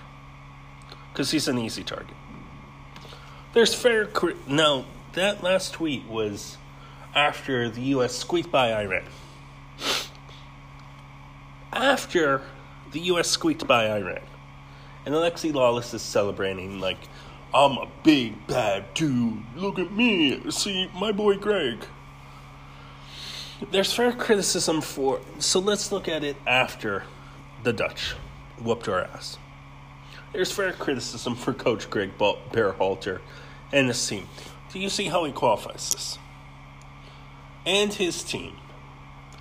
Because 1.12 1.30
he's 1.30 1.48
an 1.48 1.58
easy 1.58 1.84
target. 1.84 2.16
There's 3.52 3.74
fair. 3.74 4.06
Cri- 4.06 4.36
now, 4.46 4.86
that 5.12 5.42
last 5.42 5.74
tweet 5.74 6.06
was 6.06 6.56
after 7.14 7.68
the 7.68 7.82
U.S. 7.82 8.14
squeaked 8.14 8.50
by 8.50 8.72
Iran. 8.72 9.04
After 11.72 12.42
the 12.92 13.00
U.S. 13.00 13.28
squeaked 13.28 13.66
by 13.66 13.90
Iran. 13.90 14.22
And 15.04 15.14
Alexi 15.14 15.52
Lalas 15.52 15.94
is 15.94 16.02
celebrating, 16.02 16.80
like, 16.80 16.98
I'm 17.52 17.72
a 17.78 17.88
big 18.02 18.46
bad 18.46 18.92
dude. 18.94 19.42
Look 19.56 19.78
at 19.78 19.92
me. 19.92 20.50
See, 20.50 20.90
my 20.94 21.12
boy 21.12 21.36
Gregg. 21.36 21.84
There's 23.70 23.92
fair 23.92 24.12
criticism 24.12 24.80
for. 24.80 25.20
So 25.38 25.60
let's 25.60 25.92
look 25.92 26.08
at 26.08 26.24
it 26.24 26.36
after 26.46 27.04
the 27.62 27.72
Dutch 27.72 28.14
whooped 28.58 28.88
our 28.88 29.02
ass. 29.02 29.38
There's 30.32 30.50
fair 30.50 30.72
criticism 30.72 31.34
for 31.34 31.52
Coach 31.52 31.90
Gregg 31.90 32.16
Berhalter 32.16 33.20
and 33.72 33.88
his 33.88 34.06
team. 34.06 34.28
Do 34.72 34.78
you 34.78 34.88
see 34.88 35.06
how 35.06 35.24
he 35.24 35.32
qualifies 35.32 35.90
this? 35.90 36.18
And 37.66 37.92
his 37.92 38.22
team. 38.22 38.56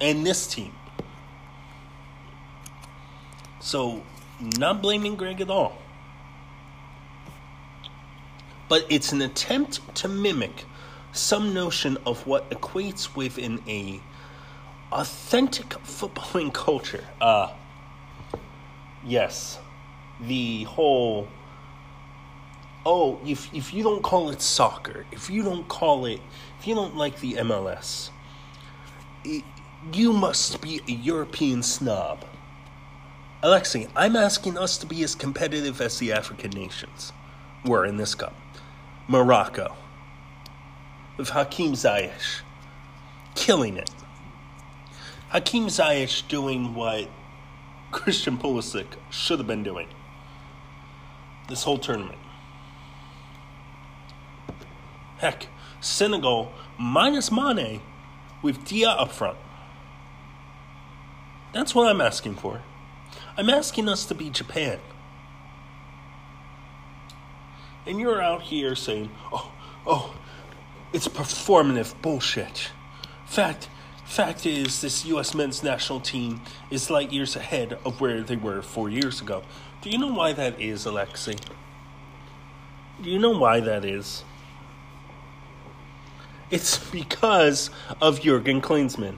And 0.02 0.26
this 0.26 0.48
team. 0.48 0.74
So, 3.60 4.04
not 4.58 4.82
blaming 4.82 5.16
Gregg 5.16 5.42
at 5.42 5.50
all. 5.50 5.78
But 8.68 8.86
it's 8.90 9.12
an 9.12 9.22
attempt 9.22 9.96
to 9.96 10.08
mimic 10.08 10.66
some 11.12 11.54
notion 11.54 11.98
of 12.06 12.26
what 12.28 12.50
equates 12.50 13.16
within 13.16 13.62
a 13.68 14.00
authentic 14.92 15.70
footballing 15.70 16.54
culture. 16.66 17.06
Uh 17.22 17.54
yes. 19.06 19.60
The 20.22 20.64
whole 20.64 21.28
oh, 22.86 23.20
if 23.26 23.54
if 23.54 23.74
you 23.74 23.84
don't 23.84 24.04
call 24.04 24.30
it 24.30 24.42
soccer, 24.42 25.06
if 25.12 25.30
you 25.30 25.44
don't 25.44 25.68
call 25.68 26.06
it 26.06 26.22
if 26.60 26.68
you 26.68 26.76
don't 26.76 26.98
like 26.98 27.20
the 27.20 27.34
MLS, 27.34 28.10
it, 29.24 29.44
you 29.94 30.12
must 30.12 30.62
be 30.62 30.82
a 30.88 30.92
European 30.92 31.64
snob. 31.64 32.26
Alexi, 33.42 33.88
I'm 33.96 34.18
asking 34.18 34.58
us 34.58 34.78
to 34.80 34.86
be 34.86 35.02
as 35.04 35.16
competitive 35.16 35.80
as 35.80 35.98
the 36.00 36.12
African 36.12 36.52
nations 36.52 37.14
were 37.64 37.86
in 37.86 37.96
this 37.96 38.14
cup. 38.14 38.36
Morocco, 39.08 39.76
with 41.18 41.30
Hakim 41.30 41.74
Ziyech, 41.74 42.42
killing 43.36 43.78
it. 43.78 43.90
Hakim 45.30 45.68
Ziyech 45.68 46.28
doing 46.28 46.74
what 46.74 47.08
Christian 47.92 48.38
Pulisic 48.38 48.88
should 49.12 49.38
have 49.38 49.48
been 49.48 49.64
doing 49.64 49.88
this 51.48 51.64
whole 51.64 51.78
tournament. 51.78 52.18
Heck, 55.18 55.48
Senegal 55.82 56.52
minus 56.80 57.32
Mane 57.32 57.82
with 58.42 58.66
Dia 58.66 58.90
up 58.90 59.12
front. 59.12 59.38
That's 61.54 61.76
what 61.76 61.88
I'm 61.88 62.02
asking 62.02 62.36
for. 62.36 62.62
I'm 63.38 63.50
asking 63.50 63.88
us 63.88 64.06
to 64.06 64.16
be 64.16 64.30
Japan. 64.30 64.80
And 67.86 68.00
you're 68.00 68.22
out 68.22 68.44
here 68.44 68.76
saying, 68.76 69.10
oh, 69.32 69.52
oh, 69.86 70.16
it's 70.94 71.08
performative 71.08 72.00
bullshit. 72.02 72.72
Fact, 73.26 73.70
fact 74.10 74.46
is, 74.46 74.82
this 74.82 75.06
U.S. 75.06 75.36
men's 75.36 75.62
national 75.62 76.00
team 76.00 76.42
is 76.72 76.90
light 76.90 77.12
years 77.12 77.36
ahead 77.36 77.78
of 77.86 78.02
where 78.02 78.22
they 78.22 78.36
were 78.36 78.62
four 78.62 78.90
years 78.90 79.22
ago. 79.22 79.44
Do 79.82 79.90
you 79.90 79.98
know 80.00 80.12
why 80.12 80.34
that 80.34 80.60
is, 80.60 80.86
Alexi? 80.86 81.40
Do 83.02 83.10
you 83.10 83.20
know 83.20 83.38
why 83.38 83.60
that 83.60 83.86
is? 83.86 84.24
It's 86.50 86.78
because 86.90 87.70
of 88.02 88.22
Jurgen 88.22 88.62
Klinsmann. 88.62 89.18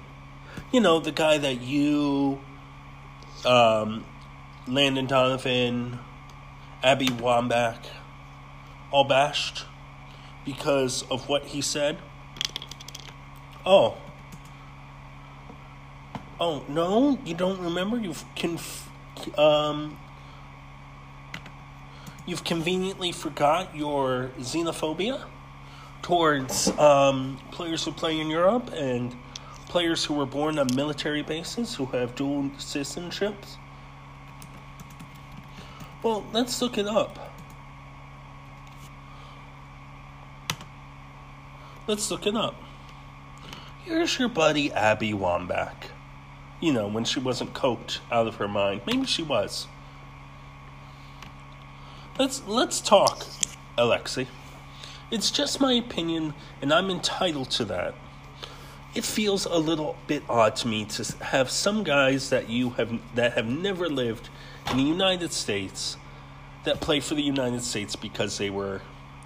You 0.74 0.82
know, 0.82 1.00
the 1.00 1.14
guy 1.14 1.38
that 1.38 1.62
you 1.62 2.42
um, 3.46 4.04
Landon 4.68 5.08
Donovan, 5.08 6.00
Abby 6.84 7.08
Wambach, 7.08 7.86
all 8.92 9.06
bashed 9.06 9.66
because 10.44 11.04
of 11.10 11.30
what 11.30 11.46
he 11.46 11.62
said? 11.62 11.98
Oh. 13.66 13.98
Oh, 16.42 16.64
no, 16.68 17.20
you 17.24 17.36
don't 17.36 17.60
remember? 17.60 17.98
You've 17.98 18.26
conf- 18.36 18.90
um, 19.38 20.00
you've 22.26 22.44
conveniently 22.44 23.12
forgot 23.12 23.76
your 23.76 24.32
xenophobia 24.40 25.24
towards 26.02 26.70
um, 26.80 27.38
players 27.52 27.86
who 27.86 27.92
play 27.92 28.20
in 28.20 28.28
Europe 28.32 28.72
and 28.74 29.16
players 29.68 30.04
who 30.04 30.16
were 30.16 30.26
born 30.26 30.58
on 30.58 30.76
military 30.76 31.22
bases 31.22 31.76
who 31.76 31.86
have 31.86 32.16
dual 32.16 32.50
citizenships? 32.58 33.58
Well, 36.02 36.26
let's 36.34 36.60
look 36.60 36.80
it 36.80 36.88
up. 36.88 37.36
Let's 41.86 42.10
look 42.10 42.26
it 42.26 42.36
up. 42.36 42.56
Here's 43.84 44.18
your 44.18 44.28
buddy 44.28 44.74
Abby 44.74 45.14
Wambach. 45.14 45.92
You 46.62 46.72
know, 46.72 46.88
when 46.88 47.04
she 47.04 47.20
wasn't 47.20 47.54
coked 47.54 48.00
out 48.10 48.28
of 48.28 48.36
her 48.36 48.48
mind. 48.48 48.82
Maybe 48.86 49.06
she 49.06 49.24
was. 49.24 49.68
Let's 52.18 52.44
let's 52.48 52.80
talk, 52.80 53.26
Alexi. 53.78 54.28
It's 55.10 55.30
just 55.30 55.60
my 55.60 55.74
opinion, 55.74 56.34
and 56.62 56.72
I'm 56.72 56.90
entitled 56.90 57.50
to 57.52 57.66
that. 57.66 57.96
It 58.94 59.04
feels 59.04 59.46
a 59.46 59.58
little 59.58 59.98
bit 60.08 60.24
odd 60.30 60.56
to 60.58 60.68
me 60.68 60.86
to 60.86 61.24
have 61.24 61.50
some 61.50 61.84
guys 61.84 62.30
that 62.30 62.50
you 62.50 62.72
have 62.72 62.92
that 63.16 63.34
have 63.34 63.48
never 63.48 63.90
lived 63.90 64.30
in 64.70 64.78
the 64.78 64.84
United 64.84 65.34
States 65.34 65.98
that 66.64 66.80
play 66.80 67.00
for 67.00 67.16
the 67.16 67.24
United 67.24 67.64
States 67.64 67.96
because 67.96 68.38
they 68.38 68.50
were 68.50 68.82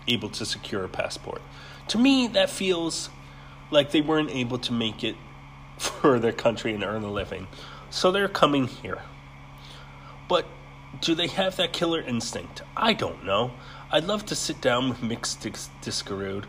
able 0.08 0.30
to 0.30 0.46
secure 0.46 0.84
a 0.84 0.88
passport. 0.88 1.42
To 1.90 1.98
me, 1.98 2.28
that 2.28 2.50
feels 2.50 3.10
like 3.72 3.92
they 3.92 4.02
weren't 4.02 4.32
able 4.32 4.58
to 4.60 4.74
make 4.74 5.04
it 5.04 5.16
for 5.78 6.20
their 6.20 6.32
country 6.32 6.74
and 6.74 6.84
earn 6.84 7.04
a 7.04 7.12
living. 7.12 7.48
So 7.90 8.12
they're 8.12 8.28
coming 8.28 8.68
here. 8.68 9.02
But 10.28 10.46
do 11.02 11.16
they 11.16 11.28
have 11.28 11.56
that 11.58 11.74
killer 11.74 12.02
instinct? 12.02 12.62
I 12.76 12.94
don't 12.94 13.24
know. 13.24 13.52
I'd 13.92 14.06
love 14.06 14.26
to 14.28 14.36
sit 14.36 14.62
down 14.62 14.90
with 14.90 15.04
Mix 15.04 15.36
Diskerud 15.36 16.46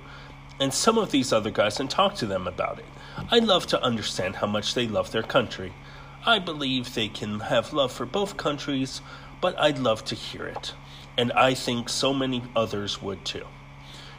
and 0.58 0.72
some 0.72 0.98
of 0.98 1.10
these 1.10 1.32
other 1.32 1.50
guys 1.50 1.78
and 1.78 1.90
talk 1.90 2.14
to 2.16 2.26
them 2.26 2.46
about 2.46 2.78
it. 2.78 2.86
I'd 3.30 3.44
love 3.44 3.66
to 3.68 3.82
understand 3.82 4.36
how 4.36 4.46
much 4.46 4.74
they 4.74 4.86
love 4.86 5.12
their 5.12 5.22
country. 5.22 5.72
I 6.24 6.38
believe 6.38 6.94
they 6.94 7.08
can 7.08 7.40
have 7.40 7.72
love 7.72 7.92
for 7.92 8.06
both 8.06 8.36
countries, 8.36 9.00
but 9.40 9.58
I'd 9.58 9.78
love 9.78 10.04
to 10.06 10.14
hear 10.14 10.46
it. 10.46 10.74
And 11.18 11.32
I 11.32 11.54
think 11.54 11.88
so 11.88 12.12
many 12.12 12.42
others 12.54 13.00
would 13.02 13.24
too. 13.24 13.46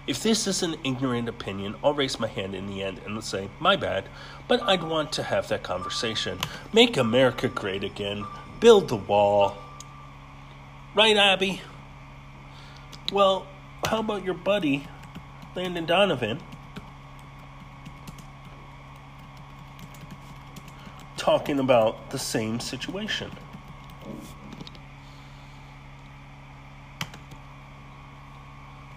If 0.07 0.23
this 0.23 0.47
is 0.47 0.63
an 0.63 0.77
ignorant 0.85 1.27
opinion, 1.27 1.75
I'll 1.83 1.93
raise 1.93 2.17
my 2.17 2.27
hand 2.27 2.55
in 2.55 2.67
the 2.67 2.81
end 2.81 3.01
and 3.05 3.21
say, 3.21 3.49
my 3.59 3.75
bad, 3.75 4.07
but 4.47 4.63
I'd 4.63 4.81
want 4.81 5.11
to 5.13 5.23
have 5.23 5.49
that 5.49 5.63
conversation. 5.63 6.39
Make 6.71 6.95
America 6.95 7.49
great 7.49 7.83
again. 7.83 8.25
Build 8.61 8.87
the 8.87 8.95
wall. 8.95 9.57
Right, 10.95 11.17
Abby? 11.17 11.61
Well, 13.11 13.47
how 13.85 13.99
about 13.99 14.23
your 14.23 14.33
buddy, 14.33 14.87
Landon 15.55 15.85
Donovan? 15.85 16.39
Talking 21.17 21.59
about 21.59 22.11
the 22.11 22.19
same 22.19 22.61
situation. 22.61 23.31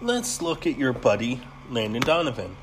Let's 0.03 0.41
look 0.41 0.65
at 0.65 0.79
your 0.79 0.93
buddy, 0.93 1.41
Landon 1.69 2.01
Donovan. 2.01 2.57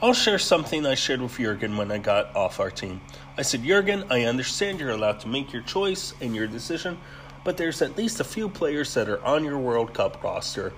I'll 0.00 0.14
share 0.14 0.38
something 0.38 0.86
I 0.86 0.94
shared 0.94 1.20
with 1.20 1.36
Jurgen 1.36 1.76
when 1.76 1.92
I 1.92 1.98
got 1.98 2.34
off 2.34 2.60
our 2.60 2.70
team. 2.70 3.02
I 3.36 3.42
said, 3.42 3.62
Jurgen, 3.62 4.04
I 4.08 4.22
understand 4.22 4.80
you're 4.80 4.88
allowed 4.88 5.20
to 5.20 5.28
make 5.28 5.52
your 5.52 5.60
choice 5.60 6.14
and 6.22 6.34
your 6.34 6.46
decision, 6.46 6.96
but 7.44 7.58
there's 7.58 7.82
at 7.82 7.98
least 7.98 8.20
a 8.20 8.24
few 8.24 8.48
players 8.48 8.94
that 8.94 9.06
are 9.06 9.22
on 9.22 9.44
your 9.44 9.58
World 9.58 9.92
Cup 9.92 10.22
roster 10.24 10.72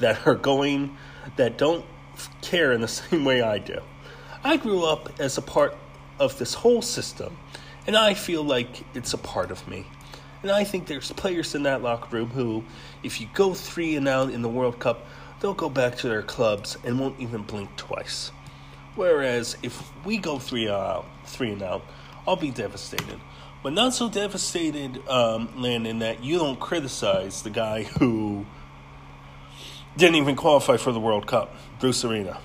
that 0.00 0.26
are 0.26 0.34
going, 0.34 0.96
that 1.36 1.56
don't 1.56 1.84
care 2.40 2.72
in 2.72 2.80
the 2.80 2.88
same 2.88 3.24
way 3.24 3.42
I 3.42 3.58
do. 3.58 3.78
I 4.42 4.56
grew 4.56 4.84
up 4.84 5.20
as 5.20 5.38
a 5.38 5.42
part 5.42 5.76
of 6.18 6.36
this 6.40 6.54
whole 6.54 6.82
system, 6.82 7.36
and 7.86 7.96
I 7.96 8.14
feel 8.14 8.42
like 8.42 8.82
it's 8.92 9.14
a 9.14 9.18
part 9.18 9.52
of 9.52 9.68
me. 9.68 9.86
And 10.42 10.50
I 10.50 10.64
think 10.64 10.86
there's 10.86 11.12
players 11.12 11.54
in 11.54 11.62
that 11.64 11.82
locker 11.82 12.16
room 12.16 12.30
who, 12.30 12.64
if 13.02 13.20
you 13.20 13.28
go 13.32 13.54
three 13.54 13.96
and 13.96 14.08
out 14.08 14.30
in 14.30 14.42
the 14.42 14.48
World 14.48 14.78
Cup, 14.80 15.06
they'll 15.40 15.54
go 15.54 15.68
back 15.68 15.96
to 15.98 16.08
their 16.08 16.22
clubs 16.22 16.76
and 16.84 16.98
won't 16.98 17.20
even 17.20 17.42
blink 17.42 17.74
twice. 17.76 18.32
Whereas 18.94 19.56
if 19.62 19.92
we 20.04 20.18
go 20.18 20.38
three 20.38 20.68
out, 20.68 21.06
three 21.24 21.52
and 21.52 21.62
out, 21.62 21.84
I'll 22.26 22.36
be 22.36 22.50
devastated. 22.50 23.20
But 23.62 23.72
not 23.72 23.94
so 23.94 24.08
devastated, 24.08 25.06
um, 25.08 25.48
Landon, 25.56 26.00
that 26.00 26.24
you 26.24 26.38
don't 26.38 26.58
criticize 26.58 27.42
the 27.42 27.50
guy 27.50 27.84
who 27.84 28.44
didn't 29.96 30.16
even 30.16 30.34
qualify 30.34 30.76
for 30.76 30.90
the 30.90 31.00
World 31.00 31.26
Cup, 31.26 31.54
Bruce 31.78 32.04
Arena. 32.04 32.38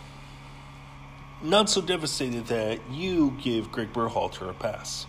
Not 1.41 1.69
so 1.69 1.81
devastated 1.81 2.47
that 2.47 2.79
you 2.91 3.35
give 3.41 3.71
Gregg 3.71 3.93
Berhalter 3.93 4.49
a 4.49 4.53
pass. 4.53 5.07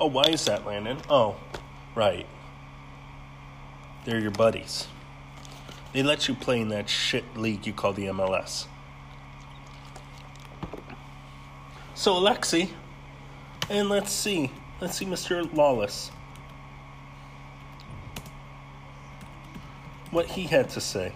Oh, 0.00 0.06
why 0.06 0.24
is 0.24 0.44
that, 0.44 0.66
Landon? 0.66 0.98
Oh, 1.08 1.36
Right. 1.98 2.28
They're 4.04 4.20
your 4.20 4.30
buddies. 4.30 4.86
They 5.92 6.04
let 6.04 6.28
you 6.28 6.34
play 6.36 6.60
in 6.60 6.68
that 6.68 6.88
shit 6.88 7.36
league 7.36 7.66
you 7.66 7.72
call 7.72 7.92
the 7.92 8.04
MLS. 8.04 8.66
So, 11.96 12.14
Alexi, 12.14 12.70
and 13.68 13.88
let's 13.88 14.12
see. 14.12 14.52
Let's 14.80 14.96
see 14.96 15.06
Mr. 15.06 15.42
Lalas. 15.50 16.12
What 20.12 20.26
he 20.26 20.44
had 20.44 20.70
to 20.70 20.80
say 20.80 21.12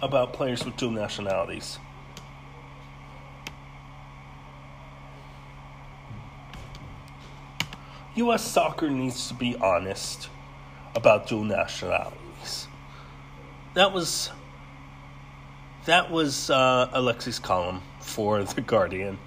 about 0.00 0.32
players 0.32 0.64
with 0.64 0.78
dual 0.78 0.92
nationalities. 0.92 1.78
U.S. 8.16 8.42
soccer 8.42 8.88
needs 8.88 9.28
to 9.28 9.34
be 9.34 9.56
honest 9.56 10.30
about 10.94 11.26
dual 11.26 11.44
nationalities. 11.44 12.66
That 13.74 13.92
was 13.92 14.30
that 15.84 16.10
was 16.10 16.50
uh, 16.50 16.88
Alexi's 16.94 17.38
column 17.38 17.82
for 18.00 18.42
the 18.54 18.62
Guardian. 18.62 19.18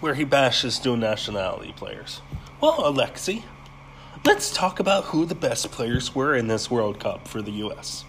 Where 0.00 0.14
he 0.14 0.24
bashes 0.24 0.78
dual 0.80 0.96
nationality 0.96 1.72
players. 1.74 2.20
Well, 2.60 2.78
Alexi, 2.78 3.44
let's 4.24 4.52
talk 4.52 4.80
about 4.80 5.04
who 5.04 5.24
the 5.24 5.34
best 5.36 5.70
players 5.70 6.14
were 6.14 6.34
in 6.34 6.48
this 6.48 6.70
World 6.70 6.98
Cup 6.98 7.28
for 7.28 7.40
the 7.40 7.52
U.S. 7.52 8.04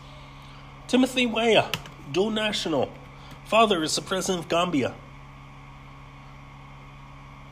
Timothy 0.88 1.25
Weah, 1.25 1.69
dual 2.12 2.32
national 2.32 2.91
Father 3.45 3.84
is 3.84 3.95
the 3.95 4.01
president 4.01 4.45
of 4.45 4.49
Gambia. 4.49 4.95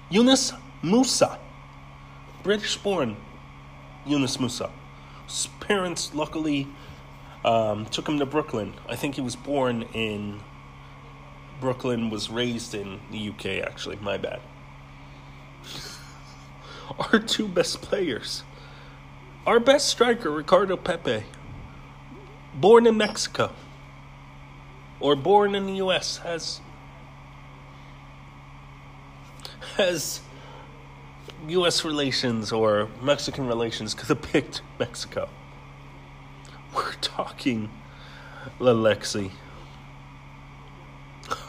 Yunus 0.09 0.51
Musah, 0.83 1.37
British 2.41 2.77
born 2.77 3.15
Yunus 4.05 4.37
Musah. 4.37 4.71
His 5.27 5.47
parents 5.59 6.13
luckily 6.15 6.67
um, 7.45 7.85
took 7.85 8.09
him 8.09 8.17
to 8.19 8.25
Brooklyn. 8.25 8.73
I 8.89 8.95
think 8.95 9.15
he 9.15 9.21
was 9.21 9.35
born 9.35 9.83
in 9.93 10.39
Brooklyn, 11.61 12.09
was 12.09 12.29
raised 12.29 12.73
in 12.73 12.99
the 13.11 13.29
UK, 13.29 13.65
actually. 13.65 13.97
My 13.97 14.17
bad. 14.17 14.41
Our 16.99 17.19
two 17.19 17.47
best 17.47 17.83
players. 17.83 18.43
Our 19.45 19.59
best 19.59 19.89
striker, 19.89 20.31
Ricardo 20.31 20.75
Pepi, 20.75 21.23
born 22.55 22.87
in 22.87 22.97
Mexico 22.97 23.51
or 25.03 25.17
born 25.17 25.53
in 25.53 25.65
the 25.65 25.73
U.S. 25.73 26.17
has 26.19 26.61
has 29.75 30.21
U.S. 31.49 31.83
relations 31.83 32.53
or 32.53 32.87
Mexican 33.01 33.45
relations 33.45 33.93
because 33.93 34.09
it 34.09 34.21
picked 34.21 34.61
Mexico. 34.79 35.29
We're 36.73 36.93
talking, 37.01 37.69
Alexi, 38.59 39.31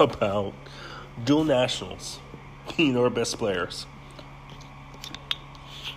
about 0.01 0.53
dual 1.25 1.45
nationals 1.45 2.19
being 2.77 2.97
our 2.97 3.09
best 3.09 3.39
players. 3.39 3.87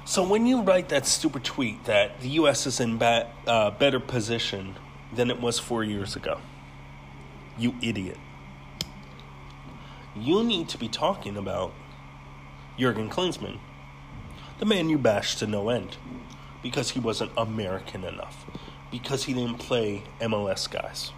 So 0.06 0.24
when 0.24 0.46
you 0.46 0.62
write 0.62 0.90
that 0.90 1.08
stupid 1.08 1.44
tweet 1.44 1.86
that 1.86 2.22
the 2.22 2.30
U.S. 2.42 2.68
is 2.68 2.80
in 2.80 3.02
uh, 3.02 3.72
better 3.72 4.00
position 4.00 4.76
than 5.12 5.32
it 5.32 5.42
was 5.42 5.58
four 5.58 5.84
years 5.84 6.16
ago, 6.16 6.40
you 7.58 7.76
idiot. 7.82 8.18
You 10.16 10.44
need 10.44 10.70
to 10.70 10.78
be 10.78 10.88
talking 10.88 11.38
about 11.38 11.74
Jurgen 12.78 13.10
Klinsmann, 13.10 13.60
the 14.60 14.66
man 14.66 14.90
you 14.90 14.98
bashed 14.98 15.40
to 15.40 15.48
no 15.48 15.70
end, 15.70 15.98
because 16.64 16.92
he 16.92 17.00
wasn't 17.00 17.32
American 17.38 18.04
enough, 18.04 18.46
because 18.92 19.26
he 19.26 19.34
didn't 19.34 19.60
play 19.60 20.04
MLS 20.22 20.70
guys, 20.70 21.12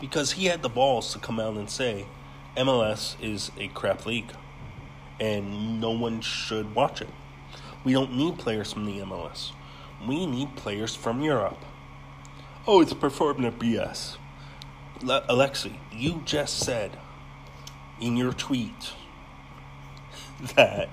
because 0.00 0.32
he 0.32 0.46
had 0.46 0.62
the 0.62 0.68
balls 0.68 1.12
to 1.12 1.18
come 1.18 1.38
out 1.38 1.56
and 1.56 1.70
say 1.70 2.06
MLS 2.56 3.16
is 3.20 3.50
a 3.58 3.68
crap 3.68 4.06
league 4.06 4.32
and 5.20 5.80
no 5.80 5.90
one 5.90 6.20
should 6.20 6.74
watch 6.74 7.00
it. 7.00 7.08
We 7.84 7.92
don't 7.92 8.16
need 8.16 8.38
players 8.38 8.72
from 8.72 8.84
the 8.84 8.98
MLS. 9.00 9.52
We 10.06 10.26
need 10.26 10.56
players 10.56 10.94
from 10.94 11.20
Europe. 11.20 11.58
Oh, 12.66 12.80
it's 12.80 12.92
performative 12.92 13.58
BS. 13.58 14.16
Alexi, 15.00 15.76
you 15.92 16.22
just 16.24 16.58
said 16.58 16.98
in 18.00 18.16
your 18.16 18.32
tweet 18.32 18.92
that 20.56 20.88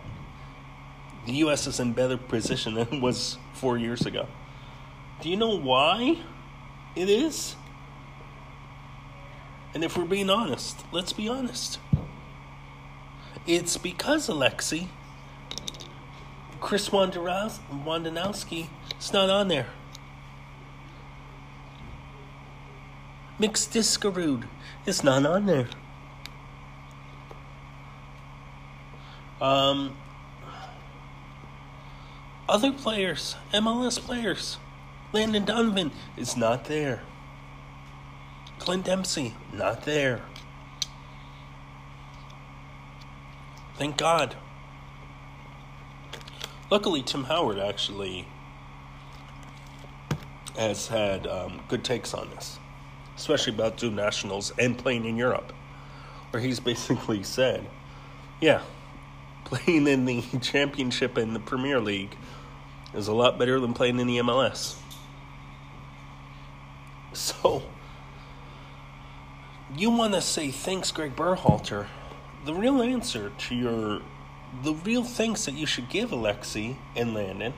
the 1.26 1.34
U.S. 1.34 1.68
is 1.68 1.80
in 1.80 1.94
better 1.94 2.18
position 2.18 2.74
than 2.74 2.88
it 2.92 3.02
was 3.02 3.38
four 3.54 3.78
years 3.78 4.06
ago. 4.06 4.28
Do 5.22 5.30
you 5.30 5.38
know 5.38 5.58
why 5.58 6.18
it 6.96 7.10
is? 7.10 7.56
And 9.74 9.84
if 9.84 9.98
we're 9.98 10.06
being 10.06 10.30
honest, 10.30 10.84
let's 10.92 11.14
be 11.14 11.30
honest. 11.30 11.80
It's 13.48 13.78
because, 13.78 14.28
Alexi, 14.28 14.90
Chris 16.60 16.90
Wondolowski 16.90 18.68
is 19.00 19.14
not 19.14 19.30
on 19.30 19.48
there. 19.48 19.68
Mix 23.42 23.66
Diskerud. 23.66 24.48
It's 24.86 25.04
not 25.04 25.26
on 25.26 25.48
there. 25.48 25.68
Um, 29.42 29.98
other 32.48 32.72
players, 32.72 33.38
MLS 33.52 34.00
players, 34.00 34.60
Landon 35.12 35.44
Donovan 35.44 35.92
is 36.16 36.38
not 36.38 36.66
there. 36.66 37.02
Clint 38.60 38.86
Dempsey, 38.86 39.34
not 39.52 39.86
there. 39.86 40.22
Thank 43.76 43.98
God. 43.98 44.36
Luckily, 46.70 47.02
Tim 47.02 47.24
Howard 47.24 47.58
actually 47.58 48.28
has 50.56 50.90
had 50.90 51.26
um, 51.26 51.62
good 51.68 51.84
takes 51.84 52.14
on 52.14 52.30
this 52.30 52.60
especially 53.16 53.54
about 53.54 53.78
two 53.78 53.92
nationals 53.92 54.52
and 54.58 54.78
playing 54.78 55.06
in 55.06 55.18
Europe, 55.18 55.54
where 56.32 56.42
he's 56.42 56.60
basically 56.60 57.24
said, 57.24 57.66
yeah, 58.40 58.62
playing 59.44 59.88
in 59.88 60.06
the 60.06 60.22
championship 60.42 61.18
and 61.18 61.36
the 61.36 61.40
Premier 61.40 61.80
League 61.80 62.16
is 62.94 63.08
a 63.08 63.14
lot 63.14 63.38
better 63.38 63.60
than 63.60 63.74
playing 63.74 64.00
in 64.00 64.08
the 64.08 64.18
MLS. 64.18 64.78
So, 67.14 67.64
you 69.76 69.90
want 69.90 70.14
to 70.14 70.22
say 70.22 70.50
thanks, 70.52 70.92
Gregg 70.92 71.16
Berhalter. 71.16 71.88
The 72.46 72.54
real 72.54 72.82
answer 72.82 73.32
to 73.38 73.56
your, 73.56 74.02
the 74.64 74.74
real 74.74 75.04
thanks 75.04 75.46
that 75.46 75.54
you 75.54 75.66
should 75.66 75.90
give 75.90 76.10
Alexi 76.10 76.78
and 76.96 77.14
Landon, 77.14 77.54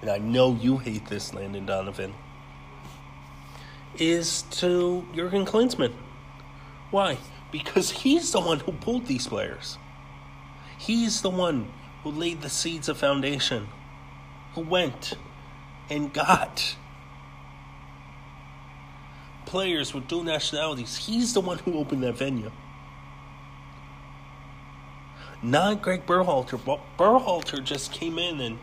and 0.00 0.10
I 0.10 0.18
know 0.18 0.54
you 0.54 0.78
hate 0.78 1.06
this, 1.06 1.34
Landon 1.34 1.66
Donovan 1.66 2.14
is 3.98 4.42
to 4.50 5.04
Jurgen 5.14 5.44
Klinsmann. 5.44 5.92
Why? 6.90 7.18
Because 7.50 7.90
he's 7.90 8.32
the 8.32 8.40
one 8.40 8.60
who 8.60 8.72
pulled 8.72 9.06
these 9.06 9.26
players. 9.26 9.78
He's 10.78 11.22
the 11.22 11.30
one 11.30 11.68
who 12.02 12.10
laid 12.10 12.40
the 12.40 12.48
seeds 12.48 12.88
of 12.88 12.96
foundation, 12.96 13.68
who 14.54 14.62
went 14.62 15.14
and 15.90 16.12
got 16.12 16.76
players 19.44 19.92
with 19.92 20.08
dual 20.08 20.22
nationalities. 20.22 20.96
He's 20.96 21.34
the 21.34 21.40
one 21.40 21.58
who 21.58 21.74
opened 21.74 22.02
that 22.04 22.16
venue. 22.16 22.50
Not 25.42 25.82
Gregg 25.82 26.06
Berhalter, 26.06 26.60
but 26.64 26.80
Berhalter 26.98 27.62
just 27.64 27.92
came 27.92 28.18
in 28.18 28.40
and 28.40 28.58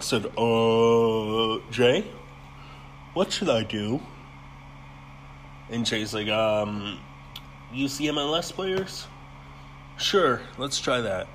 said, 0.00 0.26
uh, 0.38 1.58
Jay, 1.70 2.06
what 3.14 3.32
should 3.32 3.48
I 3.48 3.62
do? 3.62 4.00
And 5.70 5.86
Jay's 5.86 6.14
like, 6.14 6.28
um, 6.28 6.98
use 7.72 7.98
the 7.98 8.08
MLS 8.08 8.52
players? 8.52 9.06
Sure, 9.98 10.40
let's 10.58 10.80
try 10.80 11.00
that. 11.00 11.28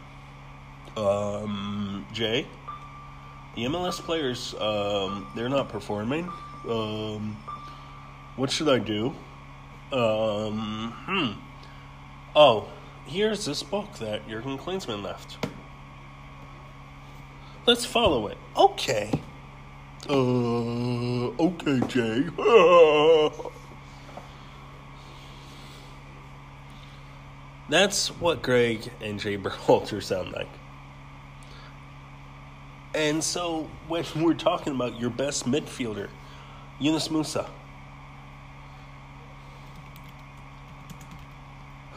Um, 0.97 2.05
Jay, 2.13 2.47
the 3.55 3.63
MLS 3.65 3.99
players, 3.99 4.53
um, 4.59 5.27
they're 5.35 5.49
not 5.49 5.69
performing. 5.69 6.29
Um, 6.67 7.37
what 8.35 8.51
should 8.51 8.69
I 8.69 8.79
do? 8.79 9.15
Um, 9.91 10.93
hmm. 11.05 11.39
Oh, 12.35 12.67
here's 13.05 13.45
this 13.45 13.63
book 13.63 13.93
that 13.99 14.27
Jurgen 14.27 14.57
Klinsmann 14.57 15.03
left. 15.03 15.45
Let's 17.65 17.85
follow 17.85 18.27
it. 18.27 18.37
Okay. 18.57 19.11
Uh, 20.07 21.31
okay, 21.39 21.79
Jay. 21.87 22.25
That's 27.69 28.09
what 28.09 28.43
Gregg 28.43 28.91
and 29.01 29.19
Jay 29.19 29.35
Berhalter 29.35 30.03
sound 30.03 30.31
like. 30.33 30.49
And 32.93 33.23
so 33.23 33.67
when 33.87 34.05
we're 34.15 34.35
talking 34.35 34.75
about 34.75 34.99
your 34.99 35.09
best 35.09 35.45
midfielder, 35.45 36.09
Yunus 36.79 37.07
Musah, 37.07 37.49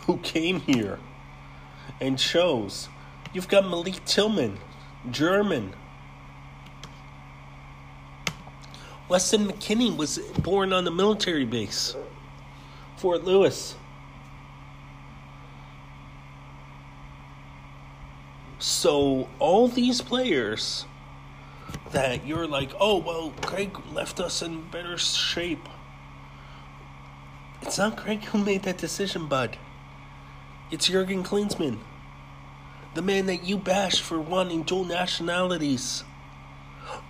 who 0.07 0.17
came 0.19 0.61
here 0.61 0.99
and 2.01 2.19
chose, 2.19 2.89
you've 3.35 3.49
got 3.49 3.69
Malik 3.69 4.03
Tillman, 4.07 4.57
German. 5.11 5.75
Weston 9.09 9.49
McKennie 9.49 9.97
was 9.97 10.19
born 10.19 10.73
on 10.73 10.85
the 10.85 10.91
military 10.91 11.47
base, 11.47 11.97
Fort 12.97 13.25
Lewis. 13.25 13.75
So 18.59 19.29
all 19.39 19.69
these 19.69 20.03
players 20.03 20.85
that 21.93 22.27
you're 22.27 22.47
like, 22.47 22.71
oh 22.79 22.99
well, 22.99 23.33
Craig 23.41 23.79
left 23.93 24.21
us 24.21 24.43
in 24.43 24.69
better 24.71 24.99
shape. 24.99 25.69
It's 27.63 27.79
not 27.79 27.97
Craig 27.97 28.25
who 28.25 28.39
made 28.39 28.65
that 28.65 28.79
decision, 28.79 29.27
bud. 29.27 29.57
It's 30.71 30.89
Jurgen 30.89 31.25
Klinsmann, 31.25 31.79
the 32.95 33.01
man 33.01 33.25
that 33.27 33.45
you 33.45 33.57
bashed 33.57 34.03
for 34.03 34.21
wanting 34.21 34.65
dual 34.65 34.85
nationalities. 34.85 36.05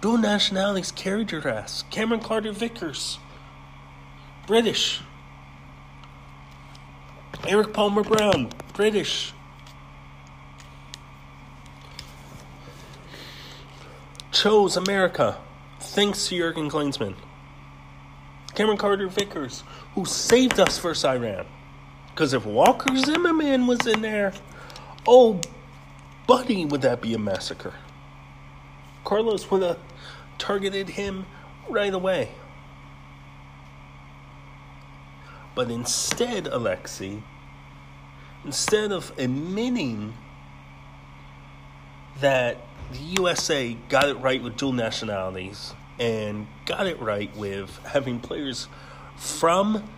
Dual 0.00 0.18
nationalities 0.18 0.92
carried 0.92 1.32
your 1.32 1.46
ass. 1.48 1.84
Cameron 1.90 2.20
Carter 2.20 2.52
Vickers, 2.52 3.18
British. 4.46 5.00
Erik 7.46 7.72
Palmer 7.72 8.02
Brown, 8.02 8.50
British. 8.74 9.32
chose 14.38 14.76
America 14.76 15.36
thanks 15.80 16.28
to 16.28 16.36
Jurgen 16.36 16.70
Klinsmann. 16.70 17.16
Cameron 18.54 18.78
Carter 18.78 19.08
Vickers, 19.08 19.64
who 19.94 20.04
saved 20.04 20.60
us 20.60 20.78
versus 20.78 21.04
Iran. 21.04 21.44
Because 22.10 22.34
if 22.34 22.46
Walker 22.46 22.96
Zimmerman 22.96 23.66
was 23.66 23.84
in 23.86 24.00
there, 24.00 24.32
oh, 25.08 25.40
buddy, 26.28 26.64
would 26.64 26.82
that 26.82 27.00
be 27.00 27.14
a 27.14 27.18
massacre. 27.18 27.74
Carlos 29.08 29.50
would 29.50 29.62
have 29.62 29.78
targeted 30.36 30.90
him 30.90 31.24
right 31.66 31.94
away. 31.94 32.28
But 35.54 35.70
instead, 35.70 36.44
Alexi, 36.44 37.22
instead 38.44 38.92
of 38.92 39.18
admitting 39.18 40.12
that 42.20 42.58
the 42.92 42.98
USA 43.22 43.78
got 43.88 44.10
it 44.10 44.18
right 44.18 44.42
with 44.42 44.58
dual 44.58 44.72
nationalities 44.72 45.72
and 45.98 46.46
got 46.66 46.86
it 46.86 47.00
right 47.00 47.34
with 47.34 47.78
having 47.86 48.20
players 48.20 48.68
from 49.16 49.88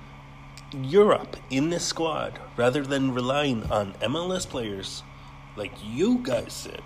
Europe 0.73 1.37
in 1.51 1.70
this 1.70 1.85
squad 1.85 2.38
rather 2.57 2.85
than 2.85 3.12
relying 3.12 3.64
on 3.73 3.94
MLS 3.94 4.49
players 4.49 5.03
like 5.57 5.73
you 5.83 6.18
guys 6.23 6.62
did. 6.62 6.83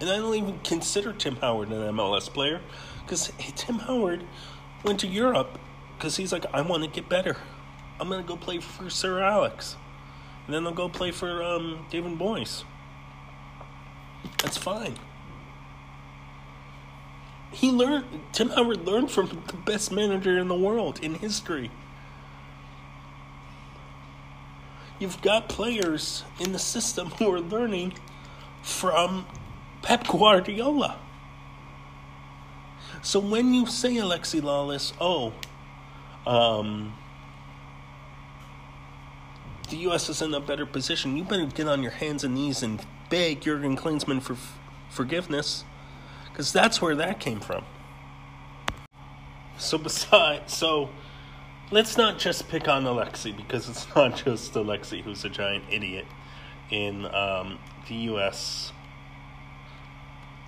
And 0.00 0.08
I 0.08 0.16
don't 0.16 0.34
even 0.34 0.58
consider 0.60 1.12
Tim 1.12 1.36
Howard 1.36 1.68
an 1.68 1.94
MLS 1.94 2.32
player 2.32 2.60
because 3.04 3.32
Tim 3.56 3.80
Howard 3.80 4.24
went 4.82 5.00
to 5.00 5.06
Europe 5.06 5.58
because 5.96 6.16
he's 6.16 6.32
like, 6.32 6.46
I 6.52 6.62
want 6.62 6.82
to 6.84 6.88
get 6.88 7.08
better. 7.08 7.36
I'm 8.00 8.08
going 8.08 8.22
to 8.22 8.26
go 8.26 8.36
play 8.36 8.58
for 8.58 8.88
Sir 8.88 9.20
Alex 9.20 9.76
and 10.46 10.54
then 10.54 10.66
I'll 10.66 10.72
go 10.72 10.88
play 10.88 11.10
for 11.10 11.44
um, 11.44 11.86
David 11.90 12.18
Moyes. 12.18 12.64
That's 14.38 14.56
fine. 14.56 14.96
He 17.52 17.70
learned. 17.70 18.04
Tim 18.32 18.48
Howard 18.50 18.86
learned 18.86 19.10
from 19.10 19.42
the 19.46 19.56
best 19.56 19.92
manager 19.92 20.38
in 20.38 20.48
the 20.48 20.56
world 20.56 20.98
in 21.02 21.14
history. 21.14 21.70
You've 24.98 25.22
got 25.22 25.48
players 25.48 26.24
in 26.38 26.52
the 26.52 26.58
system 26.58 27.10
who 27.10 27.32
are 27.32 27.40
learning 27.40 27.94
from 28.62 29.26
Pep 29.82 30.06
Guardiola. 30.06 30.98
So 33.02 33.18
when 33.18 33.54
you 33.54 33.66
say 33.66 33.94
Alexi 33.94 34.40
Lalas, 34.40 34.92
oh, 35.00 35.32
um, 36.26 36.94
the 39.70 39.76
U.S. 39.78 40.08
is 40.08 40.20
in 40.20 40.34
a 40.34 40.40
better 40.40 40.66
position, 40.66 41.16
you 41.16 41.24
better 41.24 41.46
get 41.46 41.66
on 41.66 41.82
your 41.82 41.92
hands 41.92 42.24
and 42.24 42.34
knees 42.34 42.62
and 42.62 42.84
beg 43.08 43.40
Jurgen 43.40 43.76
Klinsmann 43.76 44.20
for 44.20 44.34
f- 44.34 44.58
forgiveness, 44.90 45.64
because 46.30 46.52
that's 46.52 46.82
where 46.82 46.94
that 46.96 47.20
came 47.20 47.40
from. 47.40 47.64
So 49.56 49.78
besides, 49.78 50.54
so 50.54 50.90
let's 51.70 51.96
not 51.96 52.18
just 52.18 52.48
pick 52.48 52.68
on 52.68 52.84
Alexi 52.84 53.34
because 53.34 53.68
it's 53.68 53.86
not 53.96 54.16
just 54.16 54.52
Alexi 54.54 55.02
who's 55.02 55.24
a 55.24 55.30
giant 55.30 55.64
idiot 55.70 56.06
in 56.70 57.06
um, 57.14 57.58
the 57.88 57.94
U.S. 57.94 58.72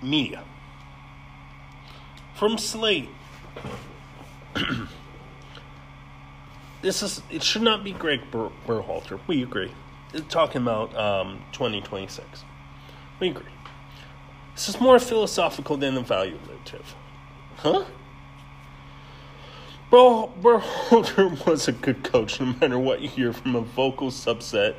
media. 0.03 0.43
From 2.35 2.57
Slate. 2.57 3.09
this 6.81 7.01
is 7.01 7.21
it 7.29 7.43
should 7.43 7.61
not 7.61 7.83
be 7.83 7.91
Gregg 7.91 8.29
Ber- 8.31 8.51
Berhalter. 8.67 9.19
We 9.27 9.43
agree. 9.43 9.71
talking 10.29 10.61
about 10.61 10.95
um, 10.95 11.43
2026. 11.53 12.43
We 13.19 13.29
agree. 13.29 13.45
This 14.53 14.69
is 14.69 14.79
more 14.79 14.99
philosophical 14.99 15.77
than 15.77 15.95
evaluative. 15.95 16.85
Huh? 17.57 17.85
Bro, 19.89 20.33
Berhalter 20.41 21.45
was 21.47 21.67
a 21.67 21.71
good 21.71 22.03
coach 22.03 22.39
no 22.39 22.47
matter 22.59 22.79
what 22.79 23.01
you 23.01 23.07
hear 23.07 23.31
from 23.31 23.55
a 23.55 23.61
vocal 23.61 24.09
subset 24.09 24.75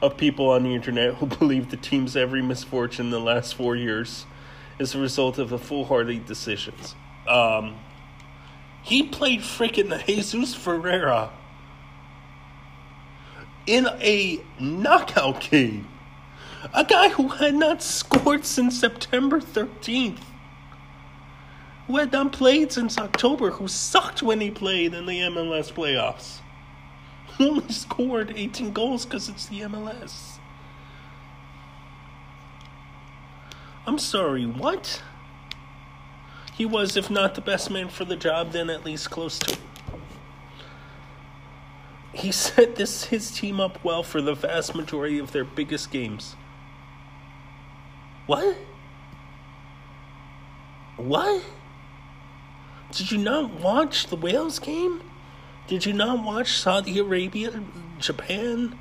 of 0.00 0.16
people 0.16 0.50
on 0.50 0.62
the 0.62 0.74
internet 0.74 1.14
who 1.14 1.26
believe 1.38 1.70
the 1.70 1.76
team's 1.76 2.16
every 2.16 2.42
misfortune 2.42 3.06
in 3.06 3.10
the 3.10 3.20
last 3.20 3.54
four 3.54 3.76
years 3.76 4.26
is 4.78 4.94
a 4.94 5.00
result 5.00 5.38
of 5.38 5.50
the 5.50 5.58
foolhardy 5.58 6.18
decisions. 6.18 6.94
Um, 7.26 7.78
he 8.82 9.02
played 9.02 9.40
freaking 9.40 10.04
Jesus 10.06 10.54
Ferreira 10.54 11.30
in 13.66 13.86
a 14.00 14.40
knockout 14.58 15.42
game. 15.50 15.86
A 16.74 16.84
guy 16.84 17.10
who 17.10 17.28
had 17.28 17.54
not 17.54 17.82
scored 17.82 18.44
since 18.44 18.80
September 18.80 19.40
13th. 19.40 20.22
Who 21.86 21.96
had 21.96 22.12
not 22.12 22.32
played 22.32 22.72
since 22.72 22.98
October, 22.98 23.50
who 23.50 23.68
sucked 23.68 24.22
when 24.22 24.40
he 24.40 24.50
played 24.50 24.94
in 24.94 25.06
the 25.06 25.20
MLS 25.20 25.72
playoffs. 25.72 26.38
Who 27.36 27.50
only 27.50 27.72
scored 27.72 28.32
18 28.34 28.72
goals 28.72 29.04
because 29.04 29.28
it's 29.28 29.46
the 29.46 29.60
MLS. 29.60 30.37
I'm 33.88 33.98
sorry, 33.98 34.44
what? 34.44 35.02
He 36.54 36.66
was, 36.66 36.96
if 36.96 37.10
not 37.10 37.34
the 37.34 37.40
best 37.40 37.70
man 37.70 37.88
for 37.88 38.04
the 38.04 38.16
job, 38.16 38.52
then 38.52 38.68
at 38.68 38.84
least 38.84 39.10
close 39.10 39.38
to 39.38 39.56
he 42.12 42.32
set 42.32 42.76
this 42.76 43.04
his 43.04 43.30
team 43.30 43.60
up 43.60 43.82
well 43.82 44.02
for 44.02 44.20
the 44.20 44.34
vast 44.34 44.74
majority 44.74 45.18
of 45.18 45.32
their 45.32 45.44
biggest 45.44 45.90
games. 45.90 46.36
What? 48.26 48.58
What? 50.96 51.42
Did 52.92 53.10
you 53.10 53.18
not 53.18 53.60
watch 53.60 54.08
the 54.08 54.16
Wales 54.16 54.58
game? 54.58 55.00
Did 55.66 55.86
you 55.86 55.94
not 55.94 56.22
watch 56.24 56.58
Saudi 56.58 56.98
Arabia, 56.98 57.62
Japan, 57.98 58.78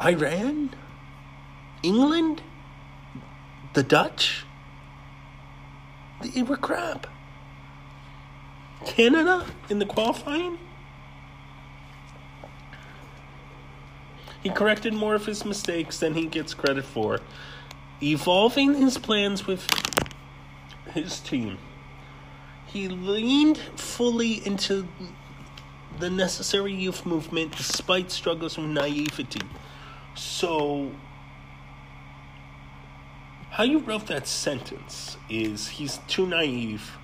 Iran, 0.00 0.74
England, 1.82 2.42
the 3.74 3.82
Dutch? 3.82 4.44
They 6.22 6.42
were 6.42 6.56
crap. 6.56 7.06
Canada 8.86 9.46
in 9.68 9.78
the 9.78 9.86
qualifying? 9.86 10.58
He 14.42 14.50
corrected 14.50 14.92
more 14.92 15.14
of 15.14 15.26
his 15.26 15.44
mistakes 15.44 15.98
than 15.98 16.14
he 16.14 16.26
gets 16.26 16.52
credit 16.52 16.84
for, 16.84 17.20
evolving 18.02 18.74
his 18.74 18.98
plans 18.98 19.46
with 19.46 19.66
his 20.92 21.18
team. 21.20 21.58
He 22.66 22.88
leaned 22.88 23.56
fully 23.56 24.46
into 24.46 24.86
the 25.98 26.10
necessary 26.10 26.74
youth 26.74 27.06
movement 27.06 27.56
despite 27.56 28.10
struggles 28.10 28.58
with 28.58 28.66
naivety. 28.66 29.40
So, 30.14 30.90
how 33.54 33.62
you 33.62 33.78
wrote 33.78 34.08
that 34.08 34.26
sentence 34.26 35.16
is 35.30 35.68
he's 35.68 36.00
too 36.08 36.26
naive 36.26 36.98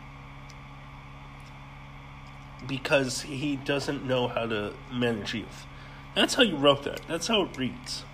because 2.67 3.23
he 3.23 3.55
doesn't 3.55 4.05
know 4.05 4.27
how 4.27 4.47
to 4.47 4.73
manage 4.93 5.33
youth. 5.33 5.65
That's 6.17 6.35
how 6.35 6.43
you 6.43 6.57
wrote 6.57 6.83
that. 6.83 7.03
That's 7.07 7.29
how 7.29 7.43
it 7.43 7.57
reads. 7.57 8.05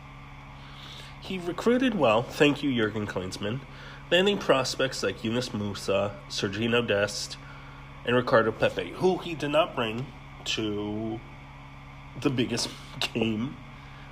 He 1.23 1.39
recruited 1.39 1.95
well, 1.95 2.23
thank 2.23 2.63
you, 2.63 2.75
Jurgen 2.75 3.07
Klinsmann, 3.07 3.61
landing 4.11 4.37
prospects 4.37 5.03
like 5.03 5.25
Yunus 5.25 5.49
Musah, 5.49 6.13
Sergino 6.29 6.87
Dest, 6.87 7.39
and 8.05 8.15
Ricardo 8.15 8.53
Pepi, 8.53 8.91
who 8.97 9.17
he 9.17 9.35
did 9.35 9.51
not 9.51 9.75
bring 9.75 10.05
to 10.45 11.19
the 12.21 12.29
biggest 12.29 12.69
game 13.15 13.57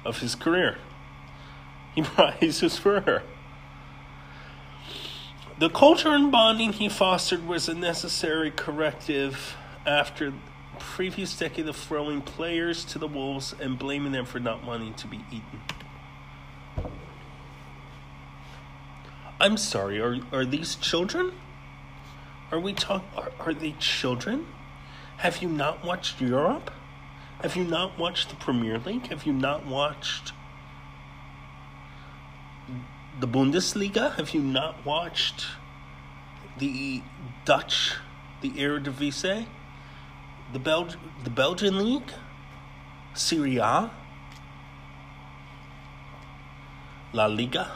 of 0.03 0.21
his 0.21 0.35
career. 0.35 0.79
He 1.95 2.01
brought 2.01 2.41
Jesus 2.41 2.79
Ferrer. 2.79 3.23
The 5.57 5.71
culture 5.71 6.09
and 6.09 6.33
bonding 6.33 6.73
he 6.73 6.89
fostered 6.89 7.47
was 7.47 7.69
a 7.69 7.75
necessary 7.75 8.51
corrective 8.51 9.57
after 9.87 10.33
previous 10.81 11.39
decade 11.39 11.69
of 11.69 11.77
throwing 11.77 12.23
players 12.23 12.85
to 12.87 12.99
the 12.99 13.07
wolves 13.07 13.55
and 13.61 13.79
blaming 13.79 14.11
them 14.11 14.25
for 14.25 14.41
not 14.41 14.65
wanting 14.65 14.95
to 14.95 15.07
be 15.07 15.21
eaten. 15.31 15.61
I'm 19.41 19.57
sorry, 19.57 20.01
are 20.01 20.19
are 20.33 20.45
these 20.45 20.75
children? 20.75 21.33
Are 22.51 22.59
we 22.59 22.73
talk 22.73 23.05
are, 23.17 23.31
are 23.39 23.55
they 23.55 23.77
children? 23.79 24.47
Have 25.19 25.41
you 25.41 25.49
not 25.49 25.85
watched 25.85 26.21
Europe? 26.21 26.73
Have 27.43 27.55
you 27.55 27.65
not 27.65 27.97
watched 27.97 28.29
the 28.31 28.37
Premier 28.37 28.79
League? 28.79 29.07
Have 29.07 29.25
you 29.25 29.33
not 29.33 29.67
watched 29.67 30.33
the 33.21 33.29
Bundesliga? 33.29 34.15
Have 34.17 34.31
you 34.31 34.41
not 34.41 34.85
watched 34.85 35.47
the 36.59 37.03
Dutch, 37.45 37.95
the 38.41 38.51
Eredivisie, 38.51 39.47
the 40.53 40.59
Belg, 40.59 40.97
the 41.23 41.31
Belgian 41.31 41.79
league, 41.79 42.13
Serie 43.15 43.59
A, 43.59 43.91
La 47.13 47.27
Liga, 47.27 47.71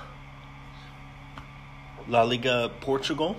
La 2.08 2.22
Liga 2.22 2.70
Portugal? 2.80 3.36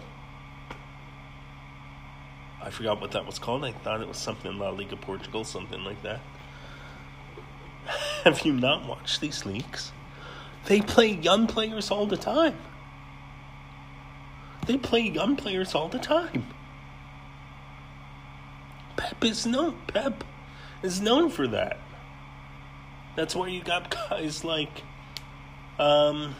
I 2.61 2.69
forgot 2.71 2.99
what 3.01 3.11
that 3.11 3.25
was 3.25 3.39
called. 3.39 3.63
I 3.63 3.71
thought 3.71 4.01
it 4.01 4.07
was 4.07 4.17
something 4.17 4.57
La 4.57 4.69
Liga 4.69 4.95
Portugal, 4.95 5.43
something 5.43 5.83
like 5.83 6.01
that. 6.03 6.19
Have 8.23 8.45
you 8.45 8.53
not 8.53 8.85
watched 8.85 9.21
these 9.21 9.45
leagues? 9.45 9.91
They 10.69 10.81
play 10.81 11.07
young 11.07 11.47
players 11.47 11.89
all 11.89 12.05
the 12.05 12.15
time. 12.15 12.55
They 14.67 14.77
play 14.77 15.01
young 15.01 15.35
players 15.35 15.73
all 15.73 15.87
the 15.87 15.97
time. 15.97 16.45
Pep 18.95 19.25
is 19.25 19.47
known. 19.47 19.77
Pep 19.87 20.23
is 20.83 21.01
known 21.01 21.31
for 21.31 21.47
that. 21.47 21.79
That's 23.15 23.35
why 23.35 23.47
you 23.47 23.63
got 23.63 23.89
guys 24.09 24.43
like 24.43 24.83
um, 25.79 26.35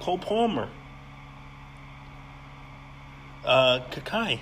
Cole 0.00 0.16
Palmer, 0.16 0.70
uh, 3.44 3.80
Kakai, 3.90 4.40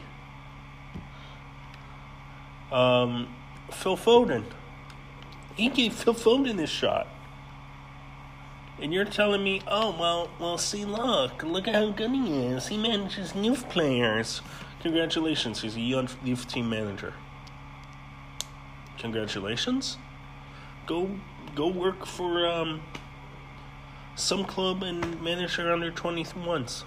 um, 2.70 3.34
Phil 3.72 3.96
Foden. 3.96 4.44
He 5.56 5.68
gave 5.68 5.92
Phil 5.92 6.14
Foden 6.14 6.60
his 6.60 6.70
shot. 6.70 7.08
And 8.80 8.94
you're 8.94 9.04
telling 9.04 9.44
me, 9.44 9.60
oh 9.66 9.94
well, 9.98 10.30
well, 10.38 10.56
see, 10.56 10.84
look, 10.84 11.42
look 11.42 11.68
at 11.68 11.74
how 11.74 11.90
good 11.90 12.10
he 12.12 12.46
is. 12.46 12.68
He 12.68 12.78
manages 12.78 13.34
youth 13.34 13.68
players. 13.68 14.40
Congratulations, 14.80 15.60
he's 15.60 15.76
a 15.76 15.80
youth, 15.80 16.48
team 16.48 16.70
manager. 16.70 17.12
Congratulations. 18.98 19.98
Go, 20.86 21.10
go 21.54 21.68
work 21.68 22.06
for 22.06 22.46
um, 22.46 22.80
some 24.14 24.44
club 24.44 24.82
and 24.82 25.20
manage 25.20 25.58
your 25.58 25.72
under 25.72 25.90
21s. 25.90 26.84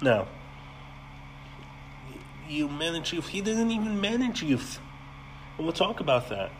Now, 0.00 0.28
you 2.48 2.68
manage 2.68 3.12
youth. 3.12 3.28
He 3.28 3.42
doesn't 3.42 3.70
even 3.70 4.00
manage 4.00 4.42
youth. 4.42 4.78
And 5.56 5.66
we'll 5.66 5.74
talk 5.74 6.00
about 6.00 6.30
that. 6.30 6.50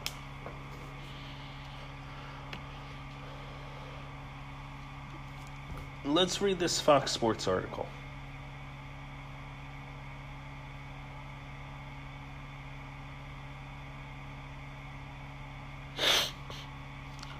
Let's 6.15 6.41
read 6.41 6.61
this 6.61 6.81
Fox 6.81 7.11
Sports 7.11 7.49
article. 7.49 7.87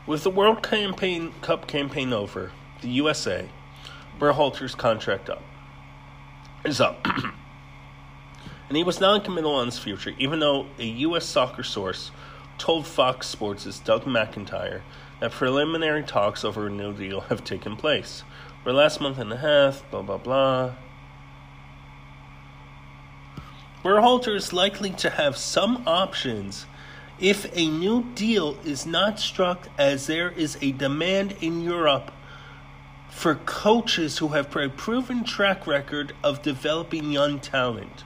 With 0.07 0.25
the 0.25 0.31
World 0.31 0.63
campaign, 0.63 1.33
Cup 1.41 1.67
campaign 1.67 2.13
over, 2.13 2.51
the 2.83 2.89
USA, 2.89 3.49
Berhalter's 4.19 4.75
contract 4.75 5.31
up 5.31 5.43
is 6.65 6.81
up. 6.81 7.07
and 8.69 8.77
he 8.77 8.83
was 8.83 9.01
non-committal 9.01 9.55
on 9.55 9.67
his 9.67 9.79
future, 9.79 10.15
even 10.19 10.41
though 10.41 10.67
a 10.79 10.85
U.S. 10.85 11.25
soccer 11.25 11.63
source 11.63 12.11
told 12.59 12.87
Fox 12.87 13.29
Sports' 13.29 13.79
Doug 13.79 14.03
McIntyre 14.03 14.83
that 15.21 15.31
preliminary 15.31 16.03
talks 16.03 16.45
over 16.45 16.67
a 16.67 16.71
new 16.71 16.93
deal 16.93 17.21
have 17.23 17.45
taken 17.45 17.77
place 17.77 18.25
for 18.65 18.73
last 18.73 18.99
month 18.99 19.19
and 19.19 19.31
a 19.31 19.37
half, 19.37 19.89
blah, 19.91 20.01
blah, 20.01 20.17
blah. 20.17 20.73
Berhalter 23.85 24.35
is 24.35 24.55
likely 24.55 24.91
to 24.91 25.11
have 25.11 25.37
some 25.37 25.85
options 25.87 26.65
if 27.21 27.47
a 27.55 27.69
new 27.69 28.05
deal 28.15 28.57
is 28.65 28.87
not 28.87 29.21
struck, 29.21 29.69
as 29.79 30.07
there 30.07 30.31
is 30.31 30.57
a 30.63 30.73
demand 30.73 31.37
in 31.43 31.61
Europe 31.61 32.11
for 33.11 33.35
coaches 33.35 34.19
who 34.19 34.29
have 34.29 34.57
a 34.57 34.69
proven 34.71 35.23
track 35.23 35.67
record 35.67 36.15
of 36.25 36.43
developing 36.43 37.13
young 37.13 37.39
talent. 37.39 38.03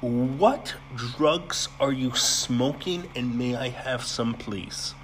What 0.00 0.74
drugs 0.94 1.68
are 1.80 1.92
you 1.92 2.14
smoking, 2.14 3.08
and 3.14 3.38
may 3.38 3.54
I 3.54 3.68
have 3.68 4.04
some, 4.04 4.34
please? 4.34 4.94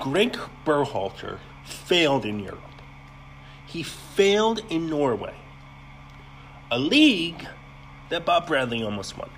Gregg 0.00 0.38
Berhalter 0.64 1.38
failed 1.64 2.24
in 2.24 2.40
Europe. 2.40 2.60
He 3.66 3.82
failed 3.82 4.62
in 4.70 4.88
Norway, 4.88 5.34
a 6.70 6.78
league 6.78 7.46
that 8.10 8.24
Bob 8.24 8.46
Bradley 8.46 8.82
almost 8.82 9.18
won. 9.18 9.30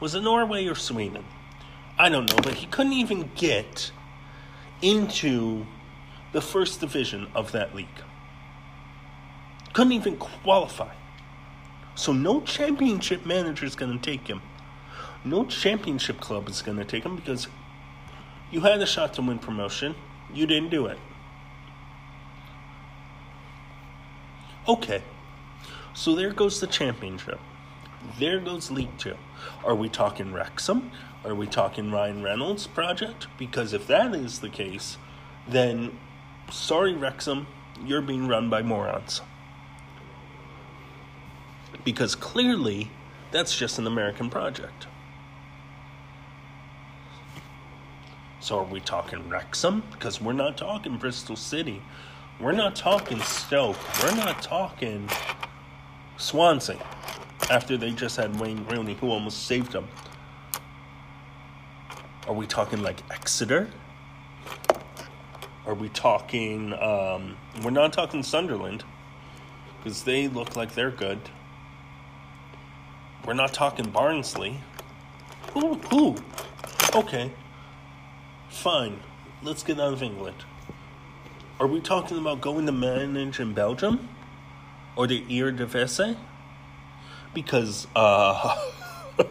Was 0.00 0.14
it 0.14 0.22
Norway 0.22 0.66
or 0.66 0.74
Sweden? 0.74 1.24
I 1.98 2.08
don't 2.08 2.28
know, 2.28 2.38
but 2.42 2.54
he 2.54 2.66
couldn't 2.66 2.94
even 2.94 3.30
get 3.34 3.92
into 4.80 5.66
the 6.32 6.40
first 6.40 6.80
division 6.80 7.28
of 7.34 7.52
that 7.52 7.74
league. 7.74 7.88
Couldn't 9.72 9.92
even 9.92 10.16
qualify. 10.16 10.94
So 11.94 12.12
no 12.12 12.40
championship 12.40 13.26
manager 13.26 13.66
is 13.66 13.76
going 13.76 13.92
to 13.92 14.02
take 14.02 14.26
him 14.26 14.40
no 15.24 15.44
championship 15.44 16.20
club 16.20 16.48
is 16.48 16.62
going 16.62 16.78
to 16.78 16.84
take 16.84 17.04
him 17.04 17.16
because 17.16 17.48
you 18.50 18.60
had 18.60 18.80
a 18.80 18.86
shot 18.86 19.14
to 19.14 19.22
win 19.22 19.38
promotion. 19.38 19.94
You 20.32 20.46
didn't 20.46 20.70
do 20.70 20.86
it. 20.86 20.98
Okay. 24.68 25.02
So 25.94 26.14
there 26.14 26.32
goes 26.32 26.60
the 26.60 26.66
championship. 26.66 27.40
There 28.18 28.40
goes 28.40 28.70
League 28.70 28.96
Two. 28.98 29.16
Are 29.64 29.74
we 29.74 29.88
talking 29.88 30.32
Wrexham? 30.32 30.90
Are 31.24 31.34
we 31.34 31.46
talking 31.46 31.90
Ryan 31.90 32.22
Reynolds 32.22 32.66
project? 32.66 33.26
Because 33.36 33.72
if 33.72 33.86
that 33.88 34.14
is 34.14 34.38
the 34.38 34.48
case, 34.48 34.96
then 35.46 35.98
sorry, 36.50 36.94
Wrexham, 36.94 37.46
you're 37.84 38.00
being 38.00 38.26
run 38.26 38.48
by 38.48 38.62
morons. 38.62 39.20
Because 41.84 42.14
clearly, 42.14 42.90
that's 43.32 43.56
just 43.56 43.78
an 43.78 43.86
American 43.86 44.30
project. 44.30 44.86
So 48.40 48.58
are 48.58 48.64
we 48.64 48.80
talking 48.80 49.28
Wrexham? 49.28 49.82
Because 49.92 50.18
we're 50.18 50.32
not 50.32 50.56
talking 50.56 50.96
Bristol 50.96 51.36
City. 51.36 51.82
We're 52.40 52.52
not 52.52 52.74
talking 52.74 53.20
Stoke. 53.20 53.76
We're 54.02 54.16
not 54.16 54.40
talking 54.42 55.10
Swansea. 56.16 56.78
After 57.50 57.76
they 57.76 57.90
just 57.90 58.16
had 58.16 58.40
Wayne 58.40 58.64
Rooney, 58.66 58.94
who 58.94 59.10
almost 59.10 59.46
saved 59.46 59.72
them. 59.72 59.88
Are 62.26 62.32
we 62.32 62.46
talking 62.46 62.82
like 62.82 63.02
Exeter? 63.10 63.68
Are 65.66 65.74
we 65.74 65.90
talking? 65.90 66.72
Um, 66.72 67.36
we're 67.62 67.70
not 67.70 67.92
talking 67.92 68.22
Sunderland 68.22 68.84
because 69.78 70.04
they 70.04 70.28
look 70.28 70.56
like 70.56 70.74
they're 70.74 70.90
good. 70.90 71.20
We're 73.26 73.34
not 73.34 73.52
talking 73.52 73.90
Barnsley. 73.90 74.60
Who? 75.52 75.74
Who? 75.74 76.16
Okay, 76.94 77.30
Fine, 78.50 79.00
let's 79.42 79.62
get 79.62 79.80
out 79.80 79.92
of 79.92 80.02
England. 80.02 80.44
Are 81.58 81.66
we 81.66 81.80
talking 81.80 82.18
about 82.18 82.40
going 82.40 82.66
to 82.66 82.72
manage 82.72 83.40
in 83.40 83.54
Belgium? 83.54 84.08
or 84.96 85.06
the 85.06 85.22
Eredivisie 85.22 86.16
because 87.32 87.86
uh, 87.94 88.56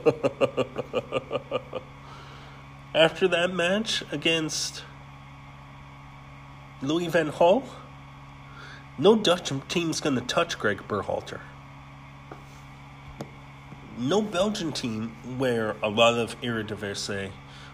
after 2.95 3.27
that 3.27 3.53
match 3.53 4.03
against 4.11 4.83
Louis 6.81 7.07
van 7.07 7.31
Gaal, 7.31 7.63
no 8.97 9.15
Dutch 9.15 9.51
team's 9.67 9.99
going 10.01 10.15
to 10.15 10.21
touch 10.21 10.57
Gregg 10.57 10.79
Berhalter. 10.87 11.41
No 13.97 14.21
Belgian 14.21 14.71
team 14.71 15.09
where 15.37 15.75
a 15.83 15.89
lot 15.89 16.17
of 16.17 16.39
Eredivisie 16.41 17.31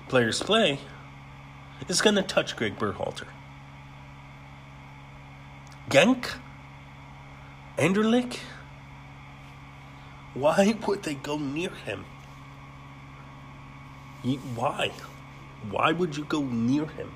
players 0.10 0.42
play 0.42 0.80
is 1.88 2.02
going 2.02 2.16
to 2.16 2.22
touch 2.22 2.56
Gregg 2.56 2.78
Berhalter. 2.78 3.28
Genk? 5.90 6.38
Anderlecht? 7.78 8.40
Why 10.34 10.76
would 10.86 11.04
they 11.04 11.16
go 11.16 11.38
near 11.38 11.70
him? 11.70 12.06
Why? 14.56 14.92
Why 15.70 15.92
would 15.92 16.18
you 16.18 16.26
go 16.26 16.42
near 16.42 16.86
him? 16.86 17.12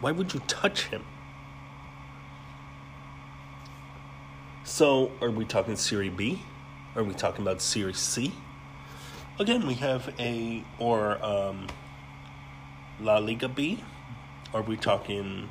Why 0.00 0.12
would 0.12 0.32
you 0.32 0.40
touch 0.46 0.86
him? 0.86 1.04
So, 4.64 5.10
are 5.20 5.30
we 5.30 5.44
talking 5.44 5.76
Serie 5.76 6.08
B? 6.08 6.42
Are 6.94 7.02
we 7.02 7.14
talking 7.14 7.42
about 7.42 7.60
Serie 7.60 7.94
C? 7.94 8.32
Again, 9.38 9.66
we 9.66 9.74
have 9.74 10.14
a, 10.18 10.64
or 10.78 11.22
um, 11.24 11.66
La 13.02 13.18
Liga 13.18 13.48
B? 13.48 13.82
Are 14.54 14.62
we 14.62 14.76
talking 14.76 15.50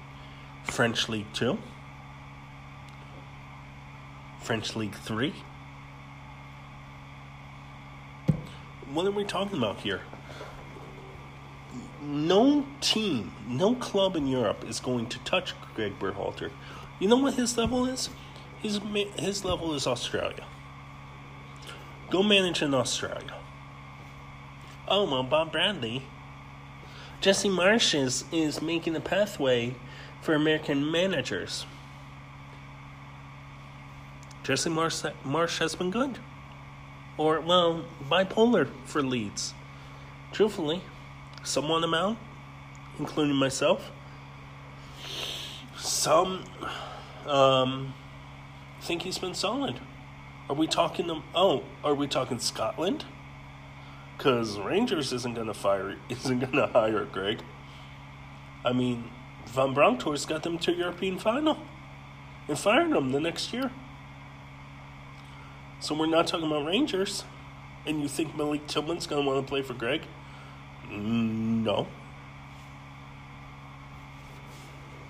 French 0.64 1.10
League 1.10 1.32
2? 1.34 1.58
French 4.40 4.76
League 4.76 4.96
3? 4.96 5.34
What 8.94 9.06
are 9.06 9.12
we 9.12 9.26
talking 9.26 9.58
about 9.58 9.82
here? 9.82 10.02
No 12.02 12.66
team, 12.80 13.34
no 13.48 13.76
club 13.76 14.16
in 14.16 14.28
Europe 14.28 14.64
is 14.68 14.80
going 14.80 15.08
to 15.08 15.20
touch 15.20 15.54
Gregg 15.76 16.00
Berhalter. 16.00 16.52
You 17.00 17.10
know 17.10 17.18
what 17.18 17.34
his 17.34 17.58
level 17.58 17.86
is? 17.86 18.10
His, 18.62 18.80
his 19.18 19.44
level 19.44 19.74
is 19.74 19.88
Australia. 19.88 20.46
Go 22.10 22.24
manage 22.24 22.62
in 22.62 22.74
Australia. 22.74 23.36
Oh, 24.88 25.10
well, 25.10 25.24
Bob 25.24 25.52
Bradley 25.52 26.04
Jesse 27.22 27.50
Marsch 27.50 27.94
is, 27.94 28.26
is 28.32 28.64
making 28.64 28.96
a 28.96 29.00
pathway 29.00 29.76
for 30.22 30.34
American 30.34 30.90
managers. 30.90 31.68
Jesse 34.44 34.72
Marsh, 34.72 35.04
Marsch 35.24 35.60
has 35.60 35.76
been 35.76 35.92
good. 35.92 36.18
Or, 37.20 37.40
well, 37.40 37.86
bipolar 38.10 38.68
for 38.86 39.04
Leeds. 39.04 39.54
Truthfully, 40.32 40.82
some 41.44 41.70
want 41.70 41.84
him 41.84 41.94
out, 41.94 42.18
including 42.98 43.36
myself. 43.36 43.92
Some 45.78 46.46
um, 47.28 47.94
think 48.82 49.04
he's 49.04 49.20
been 49.20 49.36
solid. 49.36 49.80
Are 50.50 50.56
we 50.56 50.66
talking? 50.66 51.22
Oh, 51.36 51.64
are 51.84 51.94
we 51.94 52.08
talking 52.08 52.40
Scotland? 52.40 53.06
Because 54.22 54.60
Rangers 54.60 55.12
isn't 55.14 55.34
gonna 55.34 55.56
fire, 55.56 55.96
isn't 56.10 56.40
gonna 56.42 56.68
hire 56.68 57.06
Gregg. 57.06 57.42
I 58.64 58.72
mean, 58.72 59.10
Van 59.48 59.74
Bronckhorst 59.74 60.28
got 60.28 60.44
them 60.44 60.60
to 60.60 60.72
European 60.72 61.18
final 61.18 61.58
and 62.48 62.56
fired 62.56 62.92
them 62.92 63.14
the 63.14 63.20
next 63.20 63.52
year. 63.52 63.72
So 65.80 65.96
we're 65.96 66.06
not 66.06 66.28
talking 66.28 66.46
about 66.46 66.68
Rangers, 66.68 67.24
and 67.88 68.00
you 68.04 68.08
think 68.08 68.38
Malik 68.38 68.68
Tillman's 68.68 69.08
gonna 69.08 69.24
want 69.24 69.44
to 69.44 69.50
play 69.50 69.64
for 69.64 69.74
Gregg? 69.74 70.04
No. 70.88 71.88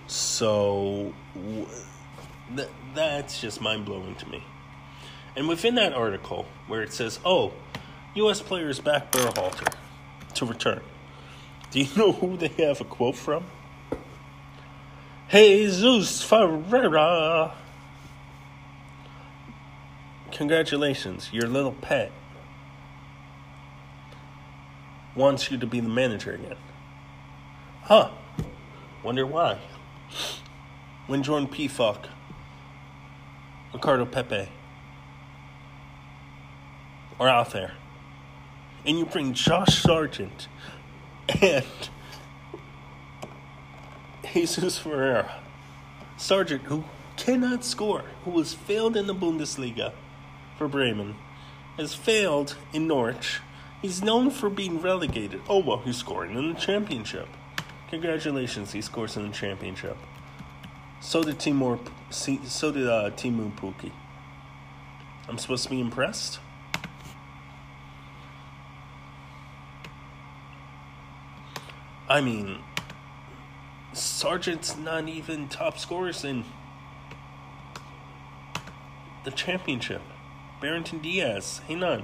So 0.08 1.14
th- 2.56 2.70
that's 2.96 3.42
just 3.42 3.60
mind 3.60 3.84
blowing 3.84 4.16
to 4.16 4.30
me. 4.30 4.42
And 5.36 5.50
within 5.50 5.76
that 5.76 5.92
article, 5.92 6.46
where 6.68 6.82
it 6.82 6.94
says, 6.94 7.20
"Oh." 7.26 7.52
U.S. 8.14 8.42
players 8.42 8.80
back 8.80 9.10
Berhalter 9.12 9.74
to 10.34 10.46
return. 10.46 10.82
Do 11.72 11.80
you 11.80 11.88
know 11.96 12.12
who 12.12 12.36
they 12.36 12.50
have 12.66 12.82
a 12.82 12.84
quote 12.84 13.16
from? 13.16 13.46
Jesus 15.30 16.22
Ferreira. 16.22 17.54
Congratulations, 20.32 21.30
your 21.32 21.48
little 21.48 21.72
pet 21.72 22.12
wants 25.16 25.52
you 25.52 25.58
to 25.58 25.68
be 25.68 25.80
the 25.80 25.90
manager 25.90 26.34
again. 26.34 26.58
Huh. 27.84 28.12
Wonder 29.04 29.26
why. 29.26 29.60
When 31.08 31.24
Jordan 31.24 31.48
Pefok, 31.48 32.08
Ricardo 33.74 34.06
Pepi 34.06 34.50
are 37.20 37.30
out 37.30 37.52
there 37.52 37.74
and 38.86 38.98
you 39.00 39.06
bring 39.06 39.34
Josh 39.34 39.82
Sargent 39.82 40.48
and 41.42 41.66
Jesus 44.34 44.78
Ferreira. 44.78 45.42
Sargent, 46.18 46.64
who 46.64 46.84
cannot 47.18 47.64
score, 47.64 48.04
who 48.26 48.38
has 48.38 48.54
failed 48.54 48.96
in 48.96 49.08
the 49.08 49.16
Bundesliga 49.16 49.94
for 50.58 50.68
Bremen, 50.68 51.16
has 51.78 51.94
failed 51.94 52.56
in 52.74 52.88
Norwich. 52.88 53.40
He's 53.82 54.04
known 54.04 54.30
for 54.30 54.50
being 54.50 54.82
relegated. 54.82 55.42
Oh, 55.50 55.60
well, 55.60 55.80
he's 55.80 55.98
scoring 55.98 56.36
in 56.36 56.54
the 56.54 56.60
championship. 56.60 57.28
Congratulations, 57.90 58.72
he 58.72 58.82
scores 58.82 59.18
in 59.18 59.28
the 59.28 59.34
championship. 59.34 59.98
So 61.02 61.24
did 61.24 61.40
Timur, 61.40 61.80
so 62.12 62.72
did 62.72 62.88
uh, 62.88 63.10
Teemu 63.12 63.52
Pukki. 63.58 63.92
I'm 65.28 65.38
supposed 65.40 65.64
to 65.64 65.70
be 65.70 65.80
impressed? 65.80 66.40
I 72.12 72.20
mean, 72.20 72.58
Sargent's 73.94 74.76
not 74.76 75.08
even 75.08 75.48
top 75.48 75.80
scorers 75.80 76.26
in 76.26 76.44
the 79.24 79.32
championship. 79.32 80.02
Brereton 80.60 81.00
Diaz, 81.00 81.62
hey 81.70 81.76
none. 81.76 82.04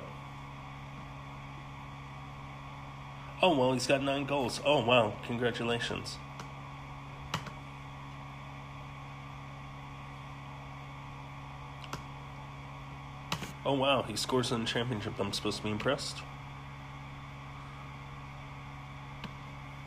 Oh 3.42 3.54
well, 3.54 3.74
he's 3.74 3.86
got 3.86 4.02
nine 4.02 4.24
goals. 4.24 4.62
Oh 4.64 4.82
wow, 4.82 5.12
congratulations. 5.26 6.16
Oh 13.66 13.74
wow, 13.74 14.04
he 14.04 14.16
scores 14.16 14.54
in 14.54 14.62
the 14.62 14.68
championship. 14.68 15.20
I'm 15.20 15.34
supposed 15.34 15.58
to 15.58 15.64
be 15.64 15.70
impressed. 15.70 16.20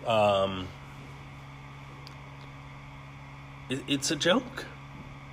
Um, 0.07 0.69
it, 3.69 3.83
it's 3.87 4.11
a 4.11 4.17
joke. 4.17 4.67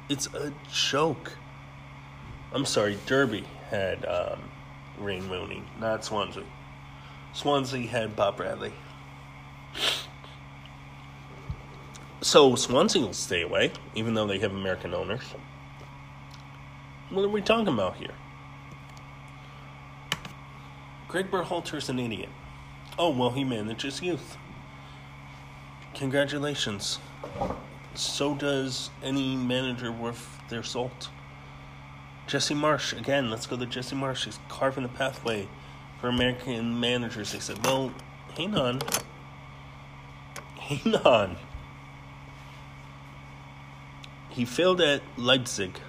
It's 0.10 0.28
a 0.28 0.54
joke. 0.72 1.34
I'm 2.54 2.66
sorry, 2.66 2.98
Derby 3.06 3.44
had 3.70 4.06
um, 4.06 4.40
Wayne 5.00 5.28
Rooney, 5.30 5.64
not 5.80 6.06
Swansea. 6.06 6.44
Swansea 7.34 7.88
had 7.88 8.16
Bob 8.16 8.38
Bradley. 8.38 8.74
So 12.22 12.56
Swansea 12.56 13.02
will 13.02 13.14
stay 13.14 13.42
away, 13.44 13.72
even 13.96 14.14
though 14.14 14.28
they 14.28 14.40
have 14.40 14.52
American 14.52 14.94
owners. 14.94 15.22
What 17.10 17.24
are 17.24 17.30
we 17.30 17.42
talking 17.42 17.68
about 17.68 17.96
here? 17.98 18.14
Gregg 21.08 21.32
Berhalter's 21.32 21.90
an 21.90 22.00
idiot. 22.00 22.30
Oh, 23.00 23.12
well, 23.12 23.30
he 23.30 23.44
manages 23.44 24.02
youth. 24.02 24.38
Congratulations. 25.98 27.00
So 27.96 28.36
does 28.36 28.92
any 29.02 29.36
manager 29.36 29.92
worth 29.92 30.40
their 30.48 30.62
salt. 30.62 31.10
Jesse 32.28 32.54
Marsch, 32.54 32.96
again, 32.96 33.32
let's 33.32 33.48
go 33.48 33.58
to 33.58 33.66
Jesse 33.66 33.96
Marsch. 33.96 34.26
He's 34.26 34.38
carving 34.48 34.84
a 34.84 34.90
pathway 34.90 35.48
for 36.00 36.08
American 36.08 36.80
managers. 36.80 37.32
They 37.32 37.40
said, 37.40 37.66
well, 37.66 37.92
hang 38.36 38.56
on. 38.56 38.82
Hang 40.60 40.96
on. 40.98 41.38
He 44.30 44.46
failed 44.46 44.82
at 44.82 45.02
Leipzig. 45.18 45.80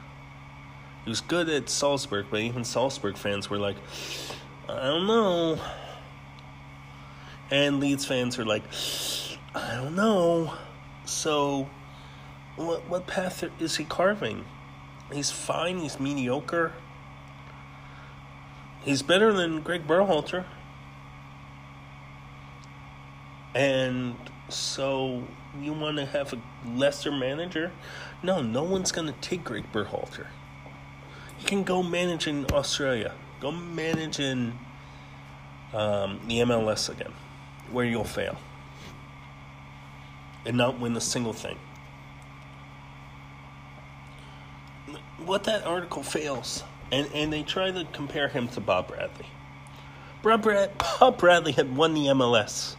He 1.04 1.11
was 1.11 1.20
good 1.20 1.50
at 1.50 1.68
Salzburg, 1.68 2.26
but 2.30 2.40
even 2.40 2.64
Salzburg 2.64 3.18
fans 3.18 3.50
were 3.50 3.59
like, 3.59 3.76
I 4.68 4.86
don't 4.86 5.06
know. 5.06 5.61
And 7.50 7.78
Leeds 7.78 8.06
fans 8.06 8.38
are 8.38 8.44
like, 8.46 8.62
I 9.55 9.76
don't 9.76 9.94
know. 9.94 10.55
So, 11.05 11.68
what 12.57 12.88
what 12.88 13.07
path 13.07 13.44
is 13.61 13.76
he 13.76 13.84
carving? 13.84 14.44
He's 15.12 15.30
fine. 15.30 15.78
He's 15.78 15.99
mediocre. 15.99 16.72
He's 18.82 19.03
better 19.03 19.32
than 19.32 19.62
Gregg 19.62 19.86
Berhalter. 19.86 20.44
And 23.55 24.16
so 24.49 25.24
you 25.61 25.72
want 25.72 25.96
to 25.96 26.07
have 26.07 26.32
a 26.32 26.40
lesser 26.66 27.11
manager? 27.11 27.72
No, 28.22 28.40
no 28.42 28.62
one's 28.62 28.92
going 28.92 29.07
to 29.07 29.18
take 29.20 29.44
Gregg 29.44 29.72
Berhalter. 29.72 30.26
You 31.40 31.46
can 31.46 31.64
go 31.64 31.82
manage 31.82 32.26
in 32.26 32.46
Australia. 32.53 33.14
Go 33.40 33.51
manage 33.51 34.20
in 34.20 34.59
um, 35.72 36.20
the 36.26 36.40
MLS 36.40 36.90
again, 36.90 37.12
where 37.70 37.84
you'll 37.84 38.05
fail 38.05 38.38
and 40.49 40.57
not 40.57 40.80
win 40.80 40.96
a 40.96 41.01
single 41.01 41.34
thing. 41.34 41.59
What 45.18 45.44
that 45.44 45.64
article 45.64 46.03
fails, 46.03 46.64
and, 46.90 47.07
and 47.12 47.30
they 47.30 47.42
try 47.42 47.70
to 47.70 47.86
compare 47.92 48.28
him 48.28 48.49
to 48.49 48.61
Bob 48.61 48.88
Bradley. 48.88 49.26
Bob, 50.22 50.42
Brad, 50.42 50.70
Bob 50.78 51.18
Bradley 51.18 51.53
had 51.53 51.76
won 51.76 51.92
the 51.94 52.07
MLS 52.07 52.76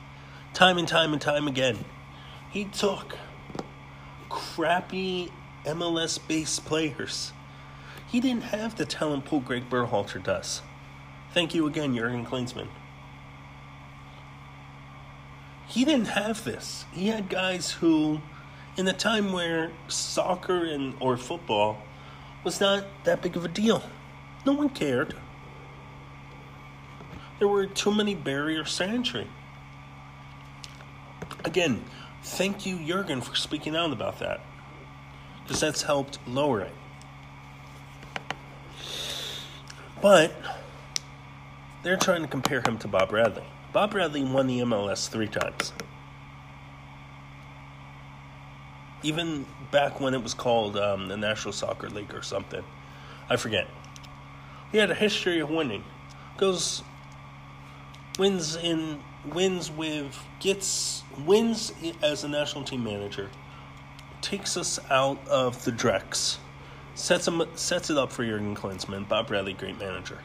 time 0.54 0.80
and 0.80 0.88
time 0.88 1.14
and 1.14 1.22
time 1.22 1.48
again. 1.48 1.86
He 2.50 2.66
took 2.66 3.16
crappy 4.30 5.32
MLS 5.64 6.20
based 6.28 6.66
players. 6.66 7.32
He 8.08 8.20
didn't 8.20 8.46
have 8.46 8.76
the 8.76 8.86
talent 8.86 9.26
pool 9.26 9.42
Gregg 9.42 9.70
Berhalter 9.70 10.22
does. 10.22 10.64
Thank 11.36 11.54
you 11.54 11.68
again, 11.68 11.96
Jurgen 11.96 12.26
Klinsmann. 12.26 12.70
He 15.70 15.86
didn't 15.86 16.08
have 16.08 16.44
this. 16.44 16.86
He 16.92 17.10
had 17.10 17.30
guys 17.30 17.70
who, 17.70 18.22
in 18.76 18.88
a 18.88 18.94
time 18.94 19.32
where 19.32 19.72
soccer 19.88 20.66
and 20.66 20.96
or 21.00 21.16
football 21.16 21.78
was 22.44 22.60
not 22.60 22.86
that 23.04 23.22
big 23.22 23.38
of 23.38 23.46
a 23.46 23.48
deal, 23.48 23.84
no 24.48 24.54
one 24.54 24.70
cared. 24.70 25.16
There 27.38 27.48
were 27.48 27.68
too 27.68 27.94
many 27.94 28.16
barriers 28.16 28.76
to 28.78 28.86
entry. 28.86 29.28
Again, 31.46 31.84
thank 32.24 32.66
you, 32.66 32.80
Jurgen, 32.84 33.22
for 33.22 33.36
speaking 33.36 33.76
out 33.76 33.94
about 33.94 34.18
that. 34.20 34.42
Because 35.44 35.62
that's 35.62 35.84
helped 35.84 36.18
lower 36.28 36.62
it. 36.62 36.74
But 40.02 40.34
they're 41.84 41.96
trying 41.96 42.24
to 42.24 42.28
compare 42.28 42.62
him 42.62 42.80
to 42.80 42.88
Bob 42.88 43.10
Bradley. 43.10 43.44
Bob 43.72 43.92
Bradley 43.92 44.24
won 44.24 44.48
the 44.48 44.60
MLS 44.60 45.08
three 45.10 45.28
times. 45.28 45.74
Even 49.04 49.46
back 49.72 50.00
when 50.00 50.14
it 50.14 50.24
was 50.24 50.34
called 50.34 50.76
um, 50.76 51.08
the 51.08 51.18
National 51.18 51.54
Soccer 51.54 51.90
League 51.90 52.14
or 52.14 52.22
something. 52.22 52.64
I 53.30 53.36
forget. 53.36 53.68
He 54.72 54.78
had 54.78 54.92
a 54.92 54.96
history 54.96 55.40
of 55.40 55.50
winning. 55.50 55.84
Goes 56.38 56.84
wins 58.18 58.56
in 58.56 59.00
wins 59.34 59.72
with 59.72 60.18
gets 60.40 61.04
wins 61.26 61.72
as 62.02 62.24
a 62.24 62.28
national 62.28 62.64
team 62.64 62.84
manager, 62.84 63.30
takes 64.22 64.58
us 64.58 64.80
out 64.90 65.26
of 65.28 65.64
the 65.66 65.72
Drex, 65.72 66.38
sets 66.96 67.28
him 67.28 67.42
sets 67.56 67.90
it 67.90 67.98
up 67.98 68.12
for 68.12 68.26
Jurgen 68.26 68.56
Klinsmann, 68.56 69.08
Bob 69.08 69.28
Bradley, 69.28 69.54
great 69.54 69.80
manager. 69.80 70.20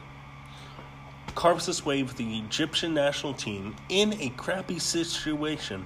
Carves 1.35 1.65
his 1.65 1.85
way 1.85 2.01
with 2.01 2.15
the 2.15 2.39
Egyptian 2.39 2.93
national 2.93 3.33
team 3.33 3.75
in 3.89 4.13
a 4.21 4.29
crappy 4.29 4.79
situation 4.79 5.85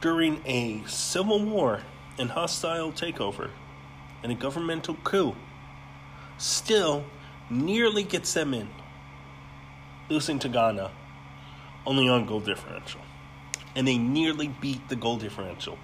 during 0.00 0.42
a 0.44 0.82
civil 0.86 1.42
war 1.42 1.80
and 2.18 2.30
hostile 2.30 2.92
takeover 2.92 3.50
and 4.22 4.30
a 4.30 4.34
governmental 4.34 4.94
coup. 5.04 5.34
Still, 6.36 7.04
nearly 7.48 8.02
gets 8.02 8.32
them 8.34 8.54
in, 8.54 8.68
losing 10.08 10.38
to 10.40 10.48
Ghana 10.48 10.90
only 11.86 12.08
on 12.08 12.26
goal 12.26 12.40
differential. 12.40 13.00
And 13.74 13.86
they 13.88 13.98
nearly 13.98 14.48
beat 14.48 14.88
the 14.88 14.96
goal 14.96 15.16
differential. 15.16 15.78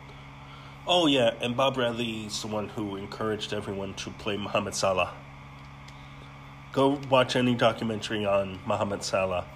Oh, 0.86 1.06
yeah, 1.06 1.34
and 1.40 1.56
Bob 1.56 1.74
Bradley 1.74 2.26
is 2.26 2.40
the 2.42 2.48
one 2.48 2.68
who 2.70 2.96
encouraged 2.96 3.52
everyone 3.52 3.94
to 3.94 4.10
play 4.10 4.36
Mohamed 4.36 4.74
Salah. 4.74 5.14
Go 6.72 7.00
watch 7.10 7.36
any 7.36 7.54
documentary 7.54 8.26
on 8.26 8.60
Mohamed 8.66 9.02
Salah. 9.02 9.46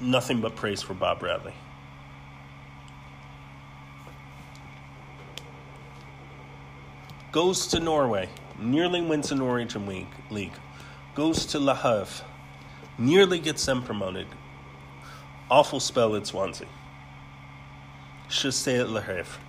Nothing 0.00 0.40
but 0.40 0.56
praise 0.56 0.82
for 0.82 0.94
Bob 0.94 1.20
Bradley. 1.20 1.54
Goes 7.30 7.66
to 7.68 7.80
Norway, 7.80 8.30
nearly 8.58 9.02
wins 9.02 9.28
the 9.28 9.34
Norwegian 9.34 9.86
League. 10.30 10.52
Goes 11.14 11.44
to 11.46 11.58
Le 11.58 11.74
Havre, 11.74 12.24
nearly 12.96 13.38
gets 13.38 13.64
them 13.66 13.82
promoted 13.82 14.26
awful 15.50 15.80
spell 15.80 16.14
at 16.14 16.26
Swansea. 16.26 16.66
Should 18.28 18.54
stay 18.54 18.78
at 18.78 18.90
Le 18.90 19.00
Havre. 19.00 19.40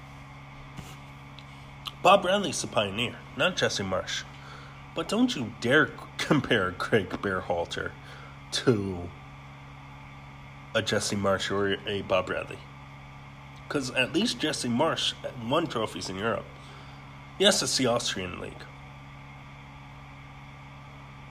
Bob 2.01 2.22
Bradley's 2.22 2.62
the 2.62 2.68
pioneer, 2.68 3.18
not 3.36 3.57
Jesse 3.57 3.84
Marsch. 3.84 4.24
But 4.99 5.07
don't 5.07 5.33
you 5.33 5.53
dare 5.61 5.91
compare 6.17 6.71
Gregg 6.71 7.07
Berhalter 7.21 7.91
to 8.51 9.09
a 10.75 10.81
Jesse 10.81 11.15
Marsch 11.15 11.49
or 11.49 11.77
a 11.87 12.01
Bob 12.01 12.25
Bradley. 12.25 12.57
Because 13.65 13.91
at 13.91 14.11
least 14.11 14.39
Jesse 14.39 14.67
Marsch 14.67 15.13
won 15.47 15.67
trophies 15.67 16.09
in 16.09 16.17
Europe. 16.17 16.43
Yes, 17.37 17.63
it's 17.63 17.77
the 17.77 17.85
Austrian 17.85 18.41
league. 18.41 18.65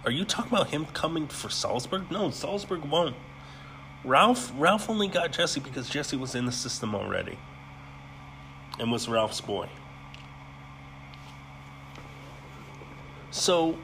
Are 0.07 0.13
you 0.13 0.25
talking 0.25 0.51
about 0.51 0.69
him 0.71 0.87
coming 0.87 1.27
for 1.27 1.51
Salzburg? 1.51 2.11
No, 2.11 2.31
Salzburg 2.31 2.87
won't. 2.87 3.17
Ralph 4.03 4.51
Ralph 4.57 4.89
only 4.89 5.09
got 5.09 5.33
Jesse 5.33 5.61
because 5.61 5.91
Jesse 5.91 6.17
was 6.17 6.35
in 6.35 6.47
the 6.47 6.53
system 6.53 6.95
already 6.95 7.37
and 8.79 8.91
was 8.91 9.11
Ralph's 9.11 9.43
boy. 9.43 9.69
So 13.31 13.77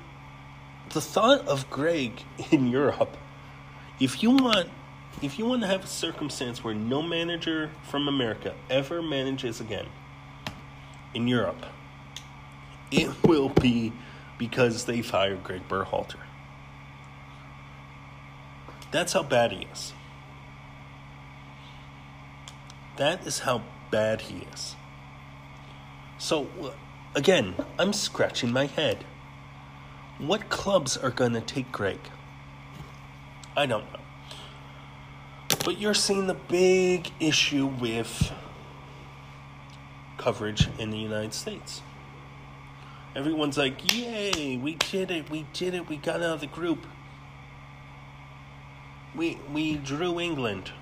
the 0.90 1.00
thought 1.00 1.46
of 1.46 1.68
Gregg 1.70 2.22
in 2.50 2.68
Europe, 2.68 3.16
if 4.00 4.22
you 4.22 4.30
want 4.30 4.68
if 5.22 5.38
you 5.38 5.46
want 5.46 5.62
to 5.62 5.68
have 5.68 5.84
a 5.84 5.88
circumstance 5.88 6.64
where 6.64 6.74
no 6.74 7.00
manager 7.00 7.70
from 7.88 8.08
America 8.08 8.52
ever 8.68 9.00
manages 9.00 9.60
again 9.60 9.86
in 11.14 11.28
Europe, 11.28 11.66
it 12.90 13.10
will 13.22 13.48
be 13.48 13.92
because 14.38 14.86
they 14.86 15.02
fired 15.02 15.44
Gregg 15.44 15.68
Berhalter. 15.68 16.18
That's 18.90 19.12
how 19.12 19.22
bad 19.22 19.52
he 19.52 19.66
is. 19.72 19.92
That 22.96 23.26
is 23.26 23.40
how 23.40 23.62
bad 23.90 24.22
he 24.22 24.46
is. 24.52 24.76
So, 26.18 26.48
again, 27.14 27.54
I'm 27.78 27.92
scratching 27.92 28.52
my 28.52 28.66
head. 28.66 29.04
What 30.18 30.48
clubs 30.48 30.96
are 30.96 31.10
going 31.10 31.32
to 31.32 31.40
take 31.40 31.72
Gregg? 31.72 31.98
I 33.56 33.66
don't 33.66 33.92
know. 33.92 34.00
But 35.64 35.78
you're 35.78 35.94
seeing 35.94 36.26
the 36.26 36.34
big 36.34 37.10
issue 37.20 37.66
with 37.66 38.32
coverage 40.18 40.68
in 40.78 40.90
the 40.90 40.98
United 40.98 41.34
States. 41.34 41.82
Everyone's 43.16 43.56
like, 43.56 43.92
yay, 43.94 44.56
we 44.56 44.74
did 44.74 45.10
it, 45.10 45.30
we 45.30 45.46
did 45.52 45.74
it, 45.74 45.88
we 45.88 45.96
got 45.96 46.16
out 46.16 46.34
of 46.34 46.40
the 46.40 46.46
group. 46.46 46.86
We, 49.14 49.38
we 49.52 49.76
drew 49.76 50.18
England 50.18 50.72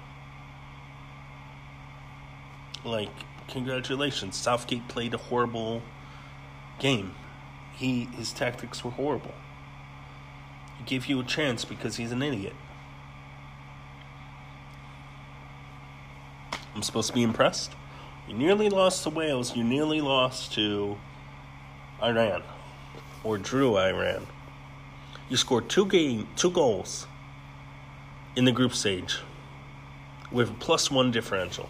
like 2.85 3.11
congratulations 3.49 4.37
southgate 4.37 4.89
played 4.89 5.15
a 5.15 5.19
horrible 5.19 5.83
game 6.79 7.15
he 7.75 8.05
his 8.17 8.33
tactics 8.33 8.85
were 8.85 8.91
horrible. 8.91 9.35
He 10.79 10.85
gave 10.85 11.07
you 11.07 11.21
a 11.21 11.25
chance 11.25 11.65
because 11.65 11.97
he's 11.97 12.13
an 12.13 12.23
idiot. 12.23 12.55
I'm 16.75 16.83
supposed 16.83 17.09
to 17.09 17.15
be 17.15 17.23
impressed? 17.23 17.73
You 18.27 18.35
nearly 18.35 18.69
lost 18.69 19.03
to 19.05 19.11
wales. 19.11 19.55
You 19.55 19.65
nearly 19.65 20.01
lost 20.01 20.55
to 20.55 20.97
iran. 22.03 22.43
Or 23.25 23.39
drew 23.39 23.77
iran. 23.77 24.27
You 25.29 25.37
scored 25.37 25.69
two 25.69 25.87
game 25.87 26.29
two 26.37 26.51
goals 26.51 27.07
in 28.37 28.45
the 28.45 28.53
group 28.53 28.75
stage 28.75 29.19
with 30.31 30.51
a 30.51 30.55
plus 30.55 30.91
one 30.91 31.11
differential. 31.11 31.69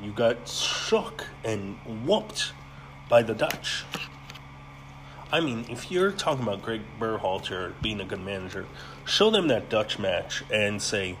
You 0.00 0.12
got 0.12 0.48
shook 0.48 1.26
and 1.44 1.76
whooped 2.06 2.52
by 3.08 3.22
the 3.22 3.34
Dutch. 3.34 3.84
I 5.30 5.40
mean, 5.40 5.66
if 5.68 5.90
you're 5.90 6.12
talking 6.12 6.42
about 6.42 6.62
Gregg 6.62 6.82
Berhalter 6.98 7.72
being 7.82 8.00
a 8.00 8.04
good 8.04 8.20
manager, 8.20 8.66
show 9.04 9.30
them 9.30 9.48
that 9.48 9.68
Dutch 9.68 9.98
match 9.98 10.42
and 10.50 10.80
say, 10.80 11.18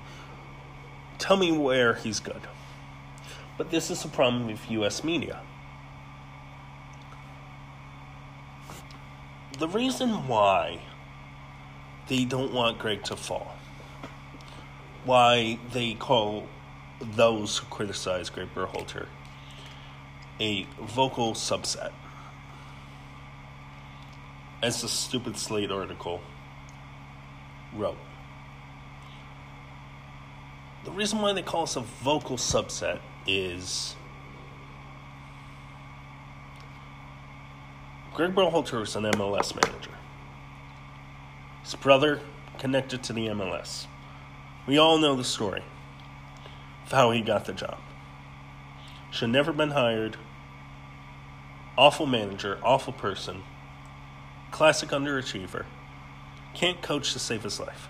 tell 1.18 1.36
me 1.36 1.52
where 1.52 1.94
he's 1.94 2.20
good. 2.20 2.42
But 3.56 3.70
this 3.70 3.90
is 3.90 4.04
a 4.04 4.08
problem 4.08 4.46
with 4.46 4.70
U.S. 4.70 5.04
media. 5.04 5.42
the 9.58 9.68
reason 9.68 10.28
why 10.28 10.80
they 12.06 12.24
don't 12.24 12.52
want 12.52 12.78
Gregg 12.78 13.02
to 13.04 13.16
fall, 13.16 13.56
why 15.04 15.58
they 15.72 15.94
call 15.94 16.46
those 17.00 17.58
who 17.58 17.66
criticize 17.66 18.30
Greg 18.30 18.48
Berhalter 18.54 19.06
a 20.40 20.66
vocal 20.80 21.32
subset, 21.34 21.92
as 24.62 24.82
the 24.82 24.88
stupid 24.88 25.36
Slate 25.36 25.70
article 25.70 26.20
wrote. 27.74 27.98
The 30.84 30.90
reason 30.92 31.20
why 31.20 31.32
they 31.32 31.42
call 31.42 31.64
us 31.64 31.76
a 31.76 31.80
vocal 31.80 32.36
subset 32.36 33.00
is 33.26 33.94
Gregg 38.14 38.34
Berhalter 38.34 38.82
is 38.82 38.96
an 38.96 39.04
MLS 39.04 39.54
manager. 39.54 39.92
His 41.62 41.74
brother 41.76 42.20
connected 42.58 43.02
to 43.04 43.12
the 43.12 43.28
MLS. 43.28 43.86
We 44.66 44.76
all 44.76 44.98
know 44.98 45.14
the 45.14 45.22
story 45.22 45.62
of 46.84 46.90
how 46.90 47.12
he 47.12 47.20
got 47.20 47.44
the 47.44 47.52
job. 47.52 47.78
Should 49.10 49.30
never 49.30 49.52
been 49.52 49.70
hired. 49.70 50.16
Awful 51.78 52.06
manager, 52.06 52.58
awful 52.64 52.92
person, 52.92 53.44
classic 54.50 54.88
underachiever. 54.88 55.64
Can't 56.52 56.82
coach 56.82 57.12
to 57.12 57.20
save 57.20 57.44
his 57.44 57.60
life. 57.60 57.88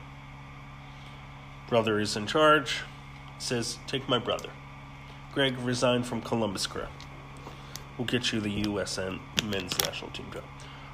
Brother 1.71 1.99
is 1.99 2.15
in 2.15 2.27
charge. 2.27 2.83
Says, 3.39 3.79
take 3.87 4.07
my 4.07 4.19
brother. 4.19 4.51
Gregg 5.33 5.57
resigned 5.61 6.07
from 6.07 6.21
Columbus 6.21 6.67
Crew. 6.67 6.89
We'll 7.97 8.07
get 8.07 8.31
you 8.31 8.41
the 8.41 8.65
USN 8.65 9.21
men's 9.47 9.81
national 9.81 10.11
team 10.11 10.27
job. 10.35 10.45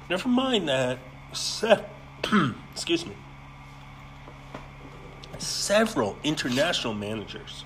Never 0.09 0.29
mind 0.29 0.69
that. 0.69 0.99
Se- 1.33 1.83
excuse 2.71 3.05
me. 3.05 3.17
Several 5.37 6.15
international 6.23 6.93
managers. 6.93 7.65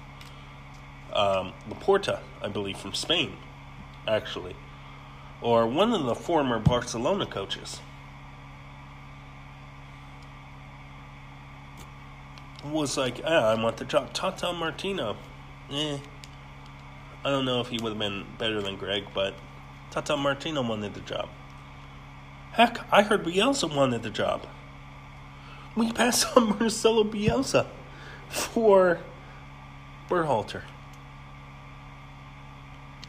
Um, 1.13 1.53
Laporta, 1.69 2.21
I 2.41 2.47
believe, 2.47 2.77
from 2.77 2.95
Spain, 2.95 3.37
actually, 4.07 4.55
or 5.41 5.67
one 5.67 5.93
of 5.93 6.03
the 6.05 6.15
former 6.15 6.59
Barcelona 6.59 7.25
coaches 7.25 7.79
was 12.63 12.97
like, 12.97 13.21
ah, 13.25 13.51
I 13.51 13.61
want 13.61 13.77
the 13.77 13.85
job. 13.85 14.13
Tata 14.13 14.51
Martino, 14.53 15.15
eh. 15.71 15.97
I 17.23 17.29
don't 17.29 17.45
know 17.45 17.61
if 17.61 17.67
he 17.67 17.79
would 17.79 17.89
have 17.89 17.99
been 17.99 18.25
better 18.37 18.61
than 18.61 18.77
Gregg, 18.77 19.05
but 19.13 19.33
Tata 19.91 20.15
Martino 20.17 20.61
wanted 20.61 20.93
the 20.93 21.01
job. 21.01 21.29
Heck, 22.51 22.79
I 22.91 23.03
heard 23.03 23.23
Bielsa 23.23 23.73
wanted 23.73 24.03
the 24.03 24.09
job. 24.09 24.45
We 25.75 25.91
passed 25.91 26.27
on 26.37 26.59
Marcelo 26.59 27.03
Bielsa 27.03 27.67
for 28.29 28.99
Berhalter. 30.09 30.63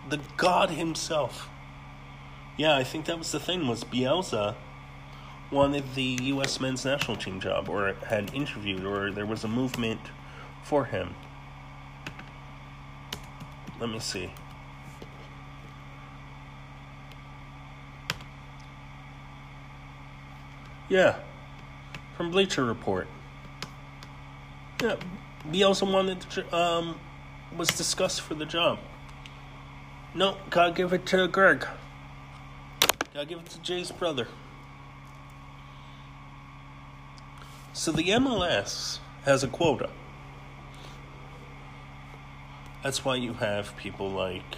The 0.08 0.20
god 0.36 0.70
himself. 0.70 1.48
Yeah, 2.60 2.76
I 2.76 2.84
think 2.84 3.06
that 3.06 3.16
was 3.16 3.32
the 3.32 3.40
thing 3.40 3.66
was 3.66 3.84
Bielsa 3.84 4.54
wanted 5.50 5.94
the 5.94 6.18
U.S. 6.24 6.60
men's 6.60 6.84
national 6.84 7.16
team 7.16 7.40
job, 7.40 7.70
or 7.70 7.94
had 8.06 8.34
interviewed, 8.34 8.84
or 8.84 9.10
there 9.10 9.24
was 9.24 9.44
a 9.44 9.48
movement 9.48 9.98
for 10.62 10.84
him. 10.84 11.14
Let 13.80 13.88
me 13.88 13.98
see. 13.98 14.30
Yeah, 20.90 21.16
from 22.18 22.30
Bleacher 22.30 22.66
Report. 22.66 23.08
Yeah, 24.82 24.96
Bielsa 25.48 25.90
wanted 25.90 26.20
to, 26.32 26.54
um, 26.54 27.00
was 27.56 27.68
discussed 27.68 28.20
for 28.20 28.34
the 28.34 28.44
job. 28.44 28.78
No, 30.14 30.36
gotta 30.50 30.72
give 30.72 30.92
it 30.92 31.06
to 31.06 31.26
Gregg. 31.26 31.66
Gotta 33.12 33.26
give 33.26 33.40
it 33.40 33.46
to 33.46 33.58
Jay's 33.60 33.90
brother. 33.90 34.28
So 37.72 37.92
the 37.92 38.04
MLS 38.04 38.98
has 39.24 39.42
a 39.42 39.48
quota. 39.48 39.90
That's 42.82 43.04
why 43.04 43.16
you 43.16 43.34
have 43.34 43.76
people 43.76 44.10
like 44.10 44.56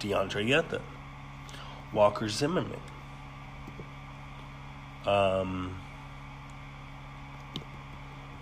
DeAndre 0.00 0.46
Yedlin, 0.48 0.82
Walker 1.92 2.28
Zimmerman, 2.28 2.80
um, 5.06 5.78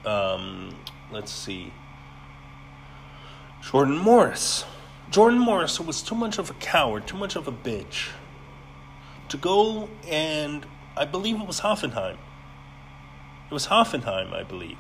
um, 0.05 0.75
let's 1.11 1.33
see, 1.33 1.73
Jordan 3.63 3.99
Morris. 3.99 4.65
Jordan 5.11 5.39
Morris 5.39 5.81
was 5.81 6.03
too 6.03 6.15
much 6.15 6.39
of 6.39 6.51
a 6.51 6.55
coward, 6.55 7.07
too 7.07 7.17
much 7.17 7.37
of 7.37 7.49
a 7.49 7.53
bitch 7.53 8.11
to 9.29 9.37
go 9.37 9.89
and 10.09 10.67
I 10.97 11.05
believe 11.05 11.41
it 11.41 11.47
was 11.47 11.61
Hoffenheim 11.61 12.17
it 13.51 13.55
was 13.55 13.67
Hoffenheim, 13.69 14.35
I 14.35 14.43
believe, 14.43 14.79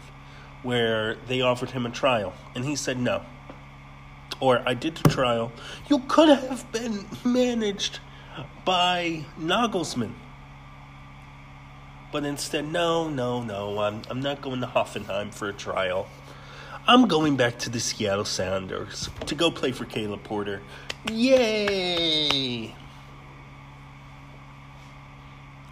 where 0.62 1.14
they 1.26 1.40
offered 1.40 1.70
him 1.70 1.86
a 1.86 1.90
trial, 1.90 2.34
and 2.54 2.66
he 2.66 2.76
said 2.76 2.98
no. 2.98 3.22
Or 4.40 4.62
I 4.66 4.74
did 4.74 4.96
the 4.96 5.08
trial. 5.08 5.52
You 5.88 6.00
could 6.00 6.28
have 6.28 6.70
been 6.70 7.06
managed 7.24 8.00
by 8.66 9.24
Nagelsmann. 9.40 10.12
But 12.12 12.24
instead, 12.24 12.70
no, 12.70 13.08
no, 13.08 13.42
no, 13.42 13.78
I'm, 13.80 14.02
I'm 14.10 14.20
not 14.20 14.42
going 14.42 14.60
to 14.60 14.66
Hoffenheim 14.66 15.32
for 15.32 15.48
a 15.48 15.52
trial. 15.52 16.06
I'm 16.90 17.06
going 17.06 17.36
back 17.36 17.58
to 17.58 17.70
the 17.70 17.80
Seattle 17.80 18.24
Sounders 18.24 19.10
to 19.26 19.34
go 19.34 19.50
play 19.50 19.72
for 19.72 19.84
Caleb 19.84 20.24
Porter. 20.24 20.62
Yay! 21.12 22.74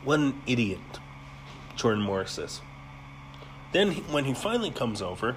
What 0.05 0.21
an 0.21 0.43
idiot 0.47 0.79
Jordan 1.75 2.03
Morris 2.03 2.37
is. 2.37 2.61
Then 3.73 3.93
he, 3.93 4.03
when 4.03 4.27
he 4.27 4.35
finally 4.35 4.71
comes 4.71 5.01
over, 5.01 5.37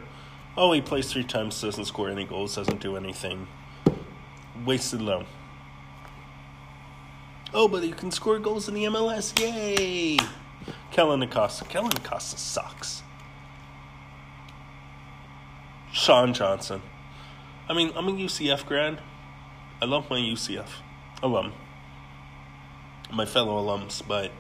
oh, 0.58 0.74
he 0.74 0.82
plays 0.82 1.14
three 1.14 1.24
times, 1.24 1.62
doesn't 1.62 1.86
score 1.86 2.10
any 2.10 2.26
goals, 2.26 2.58
doesn't 2.58 2.82
do 2.82 2.98
anything. 2.98 3.48
Wasted 4.66 5.02
loan. 5.02 5.28
Oh, 7.54 7.70
but 7.70 7.84
he 7.84 7.94
can 7.94 8.12
score 8.12 8.38
goals 8.38 8.68
in 8.68 8.74
the 8.74 8.84
MLS. 8.84 9.40
Yay! 9.40 10.18
Kellyn 10.92 11.22
Acosta. 11.22 11.64
Kellyn 11.64 11.96
Acosta 11.96 12.38
sucks. 12.38 13.02
Sean 16.10 16.34
Johnson. 16.34 16.82
I 17.70 17.76
mean, 17.76 17.92
I'm 17.96 18.08
a 18.08 18.12
UCF 18.12 18.66
grad. 18.66 19.00
I 19.80 19.86
love 19.86 20.10
my 20.10 20.18
UCF 20.18 20.82
alum. 21.22 21.54
My 23.14 23.26
fellow 23.26 23.64
alums, 23.64 24.02
but 24.08 24.32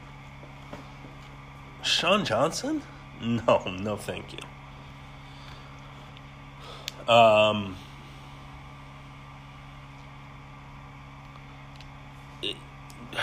Sean 1.83 2.25
Johnson? 2.25 2.81
No, 3.21 3.61
no, 3.67 3.97
thank 3.97 4.33
you. 4.33 4.39
Um, 7.13 7.75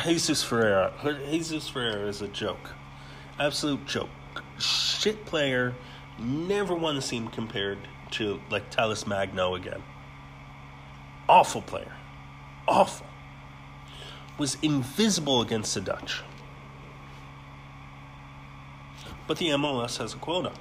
Jesus 0.04 0.44
Ferreira. 0.44 0.92
Jesus 1.28 1.68
Ferreira 1.68 2.06
is 2.06 2.22
a 2.22 2.28
joke. 2.28 2.74
Absolute 3.40 3.86
joke. 3.86 4.10
Shit 4.60 5.24
player. 5.24 5.74
Never 6.16 6.76
want 6.76 6.94
to 6.94 7.02
see 7.02 7.16
him 7.16 7.26
compared 7.26 7.78
to 8.16 8.40
like 8.50 8.70
Talles 8.70 9.06
Magno 9.06 9.54
again. 9.54 9.82
Awful 11.28 11.62
player. 11.62 11.92
Awful. 12.66 13.06
Was 14.38 14.56
invisible 14.62 15.40
against 15.40 15.74
the 15.74 15.80
Dutch. 15.80 16.22
But 19.26 19.38
the 19.38 19.48
MLS 19.48 19.98
has 19.98 20.14
a 20.14 20.16
quota. 20.16 20.52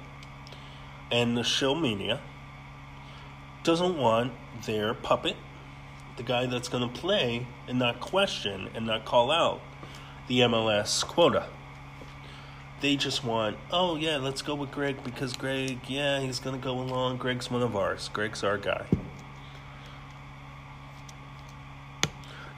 And 1.10 1.36
the 1.36 1.44
show 1.44 1.74
media 1.74 2.20
doesn't 3.62 3.96
want 3.96 4.32
their 4.64 4.92
puppet, 4.92 5.36
the 6.16 6.22
guy 6.22 6.46
that's 6.46 6.68
going 6.68 6.88
to 6.88 7.00
play 7.00 7.46
and 7.68 7.78
not 7.78 8.00
question 8.00 8.68
and 8.74 8.86
not 8.86 9.04
call 9.04 9.30
out 9.30 9.60
the 10.28 10.40
MLS 10.40 11.06
quota. 11.06 11.46
They 12.80 12.96
just 12.96 13.24
want, 13.24 13.56
oh, 13.70 13.96
yeah, 13.96 14.18
let's 14.18 14.42
go 14.42 14.54
with 14.54 14.70
Gregg 14.70 15.02
because 15.02 15.32
Gregg, 15.32 15.80
yeah, 15.88 16.20
he's 16.20 16.38
to 16.38 16.56
go 16.58 16.78
along. 16.78 17.16
Gregg's 17.16 17.50
one 17.50 17.62
of 17.62 17.74
ours. 17.74 18.10
Gregg's 18.12 18.44
our 18.44 18.58
guy. 18.58 18.86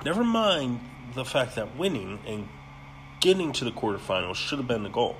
Never 0.05 0.25
mind 0.25 0.81
the 1.14 1.25
fact 1.25 1.55
that 1.55 1.77
winning 1.77 2.19
and 2.27 2.49
getting 3.21 3.53
to 3.53 3.64
the 3.64 3.71
quarterfinals 3.71 4.37
should 4.37 4.59
have 4.59 4.69
been 4.69 4.83
the 4.83 4.89
goal. 4.89 5.16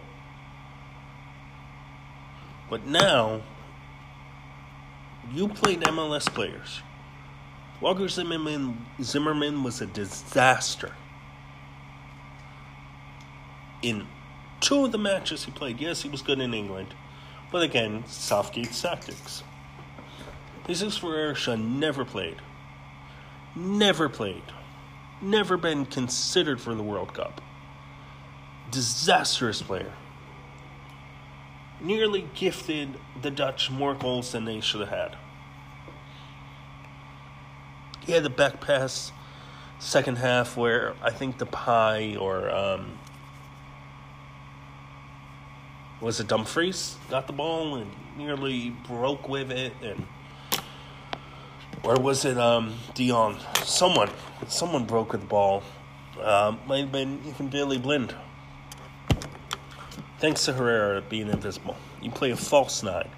But 2.69 2.87
now, 2.87 3.43
you 5.33 5.49
played 5.49 5.81
MLS 5.83 6.27
players. 6.27 6.83
Walker 7.81 8.09
Zimmerman, 8.09 8.87
Zimmerman 9.01 9.63
was 9.63 9.81
a 9.81 9.87
disaster. 9.87 10.93
in 13.83 14.07
two 14.61 14.85
of 14.85 14.93
the 14.93 14.99
matches 14.99 15.45
he 15.45 15.51
played. 15.51 15.81
Yes, 15.81 16.03
he 16.03 16.09
was 16.09 16.23
good 16.23 16.41
in 16.41 16.55
England, 16.55 16.95
but 17.51 17.63
again, 17.63 18.05
Southgate's 18.07 18.81
tactics. 18.81 19.43
Jesus 20.67 20.99
Ferreira 20.99 21.57
never 21.57 22.05
played. 22.05 22.37
Never 23.57 24.09
played. 24.09 24.43
Never 25.23 25.57
been 25.57 25.87
considered 25.87 26.61
for 26.61 26.75
the 26.75 26.83
World 26.83 27.15
Cup. 27.15 27.41
Disastrous 28.71 29.63
player. 29.63 29.93
Nearly 31.81 32.29
gifted 32.35 32.99
the 33.23 33.31
Dutch 33.31 33.71
more 33.71 33.95
goals 33.95 34.33
than 34.33 34.45
they 34.45 34.61
should 34.61 34.81
have 34.81 34.91
had. 34.91 35.17
He 38.05 38.13
had 38.13 38.23
the 38.23 38.31
back 38.31 38.61
pass 38.61 39.13
second 39.79 40.19
half 40.19 40.57
where 40.57 40.95
I 41.03 41.11
think 41.11 41.39
the 41.39 41.47
pie 41.47 42.17
or 42.19 42.51
um, 42.51 42.98
was 46.01 46.21
it 46.21 46.29
Dumfries 46.29 46.97
got 47.11 47.27
the 47.27 47.33
ball 47.33 47.77
and 47.77 47.91
nearly 48.17 48.71
broke 48.87 49.29
with 49.29 49.51
it 49.51 49.73
and 49.83 50.07
or 51.83 51.97
was 51.97 52.25
it 52.25 52.37
um, 52.37 52.75
Dion? 52.95 53.39
Someone, 53.65 54.11
someone 54.49 54.85
broke 54.85 55.13
with 55.13 55.23
the 55.23 55.27
ball. 55.27 55.63
Um, 56.21 56.59
might 56.67 56.81
have 56.81 56.93
been 56.93 57.21
even 57.27 57.49
Daley 57.49 57.79
Blind. 57.79 58.15
Thanks 60.19 60.45
to 60.47 60.53
Herrera 60.53 61.01
being 61.01 61.29
invisible. 61.29 61.77
You 62.03 62.11
play 62.11 62.33
a 62.33 62.37
false 62.37 62.83
nine. 62.83 63.09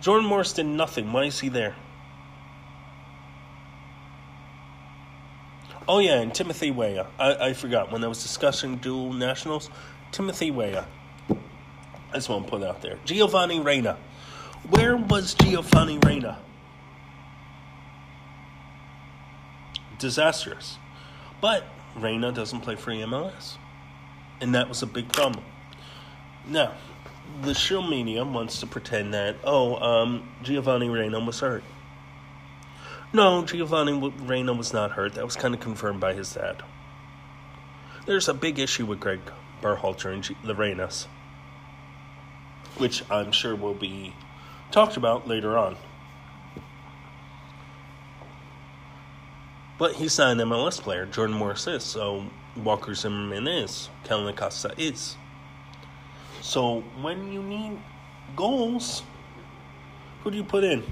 Jordan 0.00 0.28
Morris 0.28 0.52
did 0.52 0.66
nothing. 0.66 1.12
Why 1.12 1.24
is 1.24 1.40
he 1.40 1.48
there? 1.48 1.74
Oh 5.88 5.98
yeah, 5.98 6.20
and 6.20 6.34
Timothy 6.34 6.70
Weah. 6.70 7.06
I, 7.18 7.48
I 7.48 7.52
forgot 7.52 7.90
when 7.90 8.04
I 8.04 8.06
was 8.06 8.22
discussing 8.22 8.76
dual 8.76 9.12
nationals. 9.12 9.68
Timothy 10.14 10.52
Weah. 10.52 10.86
I 11.28 12.14
just 12.14 12.28
want 12.28 12.44
to 12.44 12.50
put 12.50 12.62
out 12.62 12.80
there. 12.82 12.98
Giovanni 13.04 13.58
Reyna. 13.58 13.98
Where 14.70 14.96
was 14.96 15.34
Giovanni 15.34 15.98
Reyna? 15.98 16.38
Disastrous. 19.98 20.78
But 21.40 21.64
Reyna 21.96 22.30
doesn't 22.30 22.60
play 22.60 22.76
for 22.76 22.92
MLS. 22.92 23.56
And 24.40 24.54
that 24.54 24.68
was 24.68 24.82
a 24.82 24.86
big 24.86 25.12
problem. 25.12 25.44
Now, 26.46 26.74
the 27.42 27.52
show 27.52 27.82
media 27.82 28.24
wants 28.24 28.60
to 28.60 28.68
pretend 28.68 29.14
that, 29.14 29.34
oh, 29.42 29.74
um, 29.78 30.30
Giovanni 30.44 30.88
Reyna 30.88 31.18
was 31.18 31.40
hurt. 31.40 31.64
No, 33.12 33.44
Giovanni 33.44 34.12
Reyna 34.22 34.52
was 34.52 34.72
not 34.72 34.92
hurt. 34.92 35.14
That 35.14 35.24
was 35.24 35.34
kind 35.34 35.54
of 35.54 35.60
confirmed 35.60 35.98
by 35.98 36.14
his 36.14 36.34
dad. 36.34 36.62
There's 38.06 38.28
a 38.28 38.34
big 38.34 38.60
issue 38.60 38.86
with 38.86 39.00
Gregg 39.00 39.18
Berhalter 39.64 40.12
and 40.12 40.36
the 40.44 41.06
which 42.76 43.02
I'm 43.10 43.32
sure 43.32 43.56
will 43.56 43.74
be 43.74 44.14
talked 44.70 44.98
about 44.98 45.26
later 45.26 45.56
on. 45.56 45.76
But 49.78 49.94
he's 49.94 50.18
not 50.18 50.32
an 50.32 50.38
MLS 50.38 50.80
player. 50.80 51.06
Jordan 51.06 51.36
Morris 51.36 51.66
is. 51.66 51.82
So 51.82 52.26
Walker 52.56 52.94
Zimmerman 52.94 53.48
is. 53.48 53.88
Kellyn 54.04 54.28
Acosta 54.28 54.72
is. 54.76 55.16
So 56.42 56.82
when 57.00 57.32
you 57.32 57.42
need 57.42 57.78
goals, 58.36 59.02
who 60.22 60.30
do 60.30 60.36
you 60.36 60.44
put 60.44 60.62
in? 60.62 60.84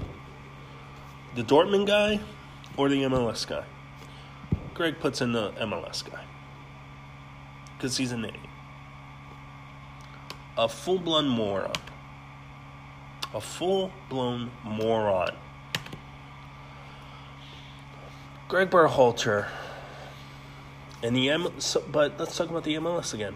The 1.35 1.43
Dortmund 1.43 1.87
guy 1.87 2.19
or 2.75 2.89
the 2.89 3.03
MLS 3.03 3.47
guy? 3.47 3.65
Gregg 4.73 4.99
puts 4.99 5.21
in 5.21 5.31
the 5.31 5.51
MLS 5.51 6.09
guy. 6.09 6.23
Because 7.77 7.97
he's 7.97 8.11
an 8.11 8.25
idiot. 8.25 8.52
A 10.57 10.69
full 10.69 10.99
blown 10.99 11.27
moron 11.27 11.73
a 13.33 13.41
full 13.41 13.91
blown 14.09 14.51
moron. 14.63 15.35
Gregg 18.47 18.69
Berhalter 18.69 19.47
and 21.01 21.15
the 21.15 21.29
M. 21.29 21.47
So, 21.57 21.83
but 21.91 22.19
let's 22.19 22.37
talk 22.37 22.49
about 22.49 22.63
the 22.63 22.75
MLS 22.75 23.13
again. 23.13 23.35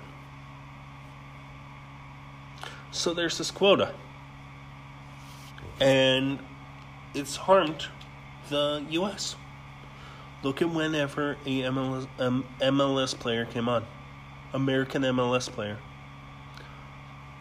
So 2.92 3.14
there's 3.14 3.38
this 3.38 3.52
quota, 3.52 3.94
and 5.80 6.40
it's 7.14 7.36
harmed 7.36 7.88
the 8.50 8.86
U.S. 8.92 9.36
Look 10.44 10.62
at 10.62 10.70
whenever 10.70 11.38
a 11.46 11.62
MLS, 11.64 12.08
um, 12.20 12.46
MLS 12.62 13.18
player 13.18 13.46
came 13.46 13.68
on, 13.68 13.86
American 14.54 15.02
MLS 15.02 15.50
player, 15.50 15.78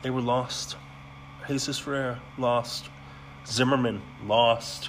they 0.07 0.11
were 0.11 0.21
lost. 0.21 0.77
Jesus 1.49 1.81
Ferreira, 1.81 2.23
lost. 2.39 2.91
Zimmerman, 3.45 4.03
lost. 4.25 4.89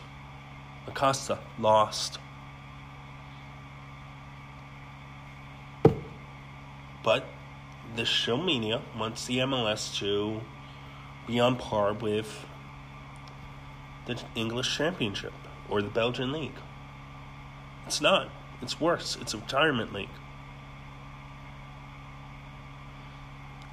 Acosta, 0.85 1.39
lost. 1.57 2.19
But 7.03 7.25
the 7.95 8.05
show 8.05 8.37
media 8.37 8.83
wants 8.95 9.25
the 9.25 9.39
MLS 9.39 9.97
to 9.97 10.41
be 11.25 11.39
on 11.39 11.55
par 11.55 11.93
with 11.93 12.45
the 14.05 14.21
English 14.35 14.77
Championship 14.77 15.33
or 15.67 15.81
the 15.81 15.89
Belgian 15.89 16.31
League. 16.31 16.59
It's 17.87 18.01
not. 18.01 18.29
It's 18.61 18.79
worse. 18.79 19.17
It's 19.19 19.33
a 19.33 19.37
retirement 19.37 19.93
league. 19.93 20.09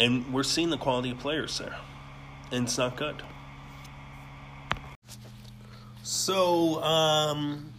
And 0.00 0.32
we're 0.32 0.42
seeing 0.42 0.70
the 0.70 0.78
quality 0.78 1.10
of 1.10 1.18
players 1.18 1.58
there 1.58 1.76
and 2.54 2.66
it's 2.66 2.78
not 2.78 2.96
good. 2.96 3.22
So, 6.02 6.82
um, 6.82 7.72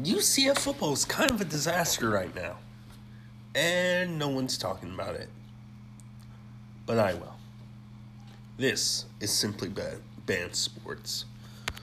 UCF 0.00 0.58
football 0.58 0.92
is 0.92 1.04
kind 1.04 1.30
of 1.30 1.40
a 1.40 1.44
disaster 1.44 2.10
right 2.10 2.34
now, 2.34 2.58
and 3.54 4.18
no 4.18 4.28
one's 4.28 4.58
talking 4.58 4.92
about 4.92 5.14
it. 5.14 5.28
But 6.86 6.98
I 6.98 7.14
will. 7.14 7.36
This 8.56 9.06
is 9.20 9.32
simply 9.32 9.68
bad, 9.68 9.98
bad 10.26 10.54
sports. 10.54 11.24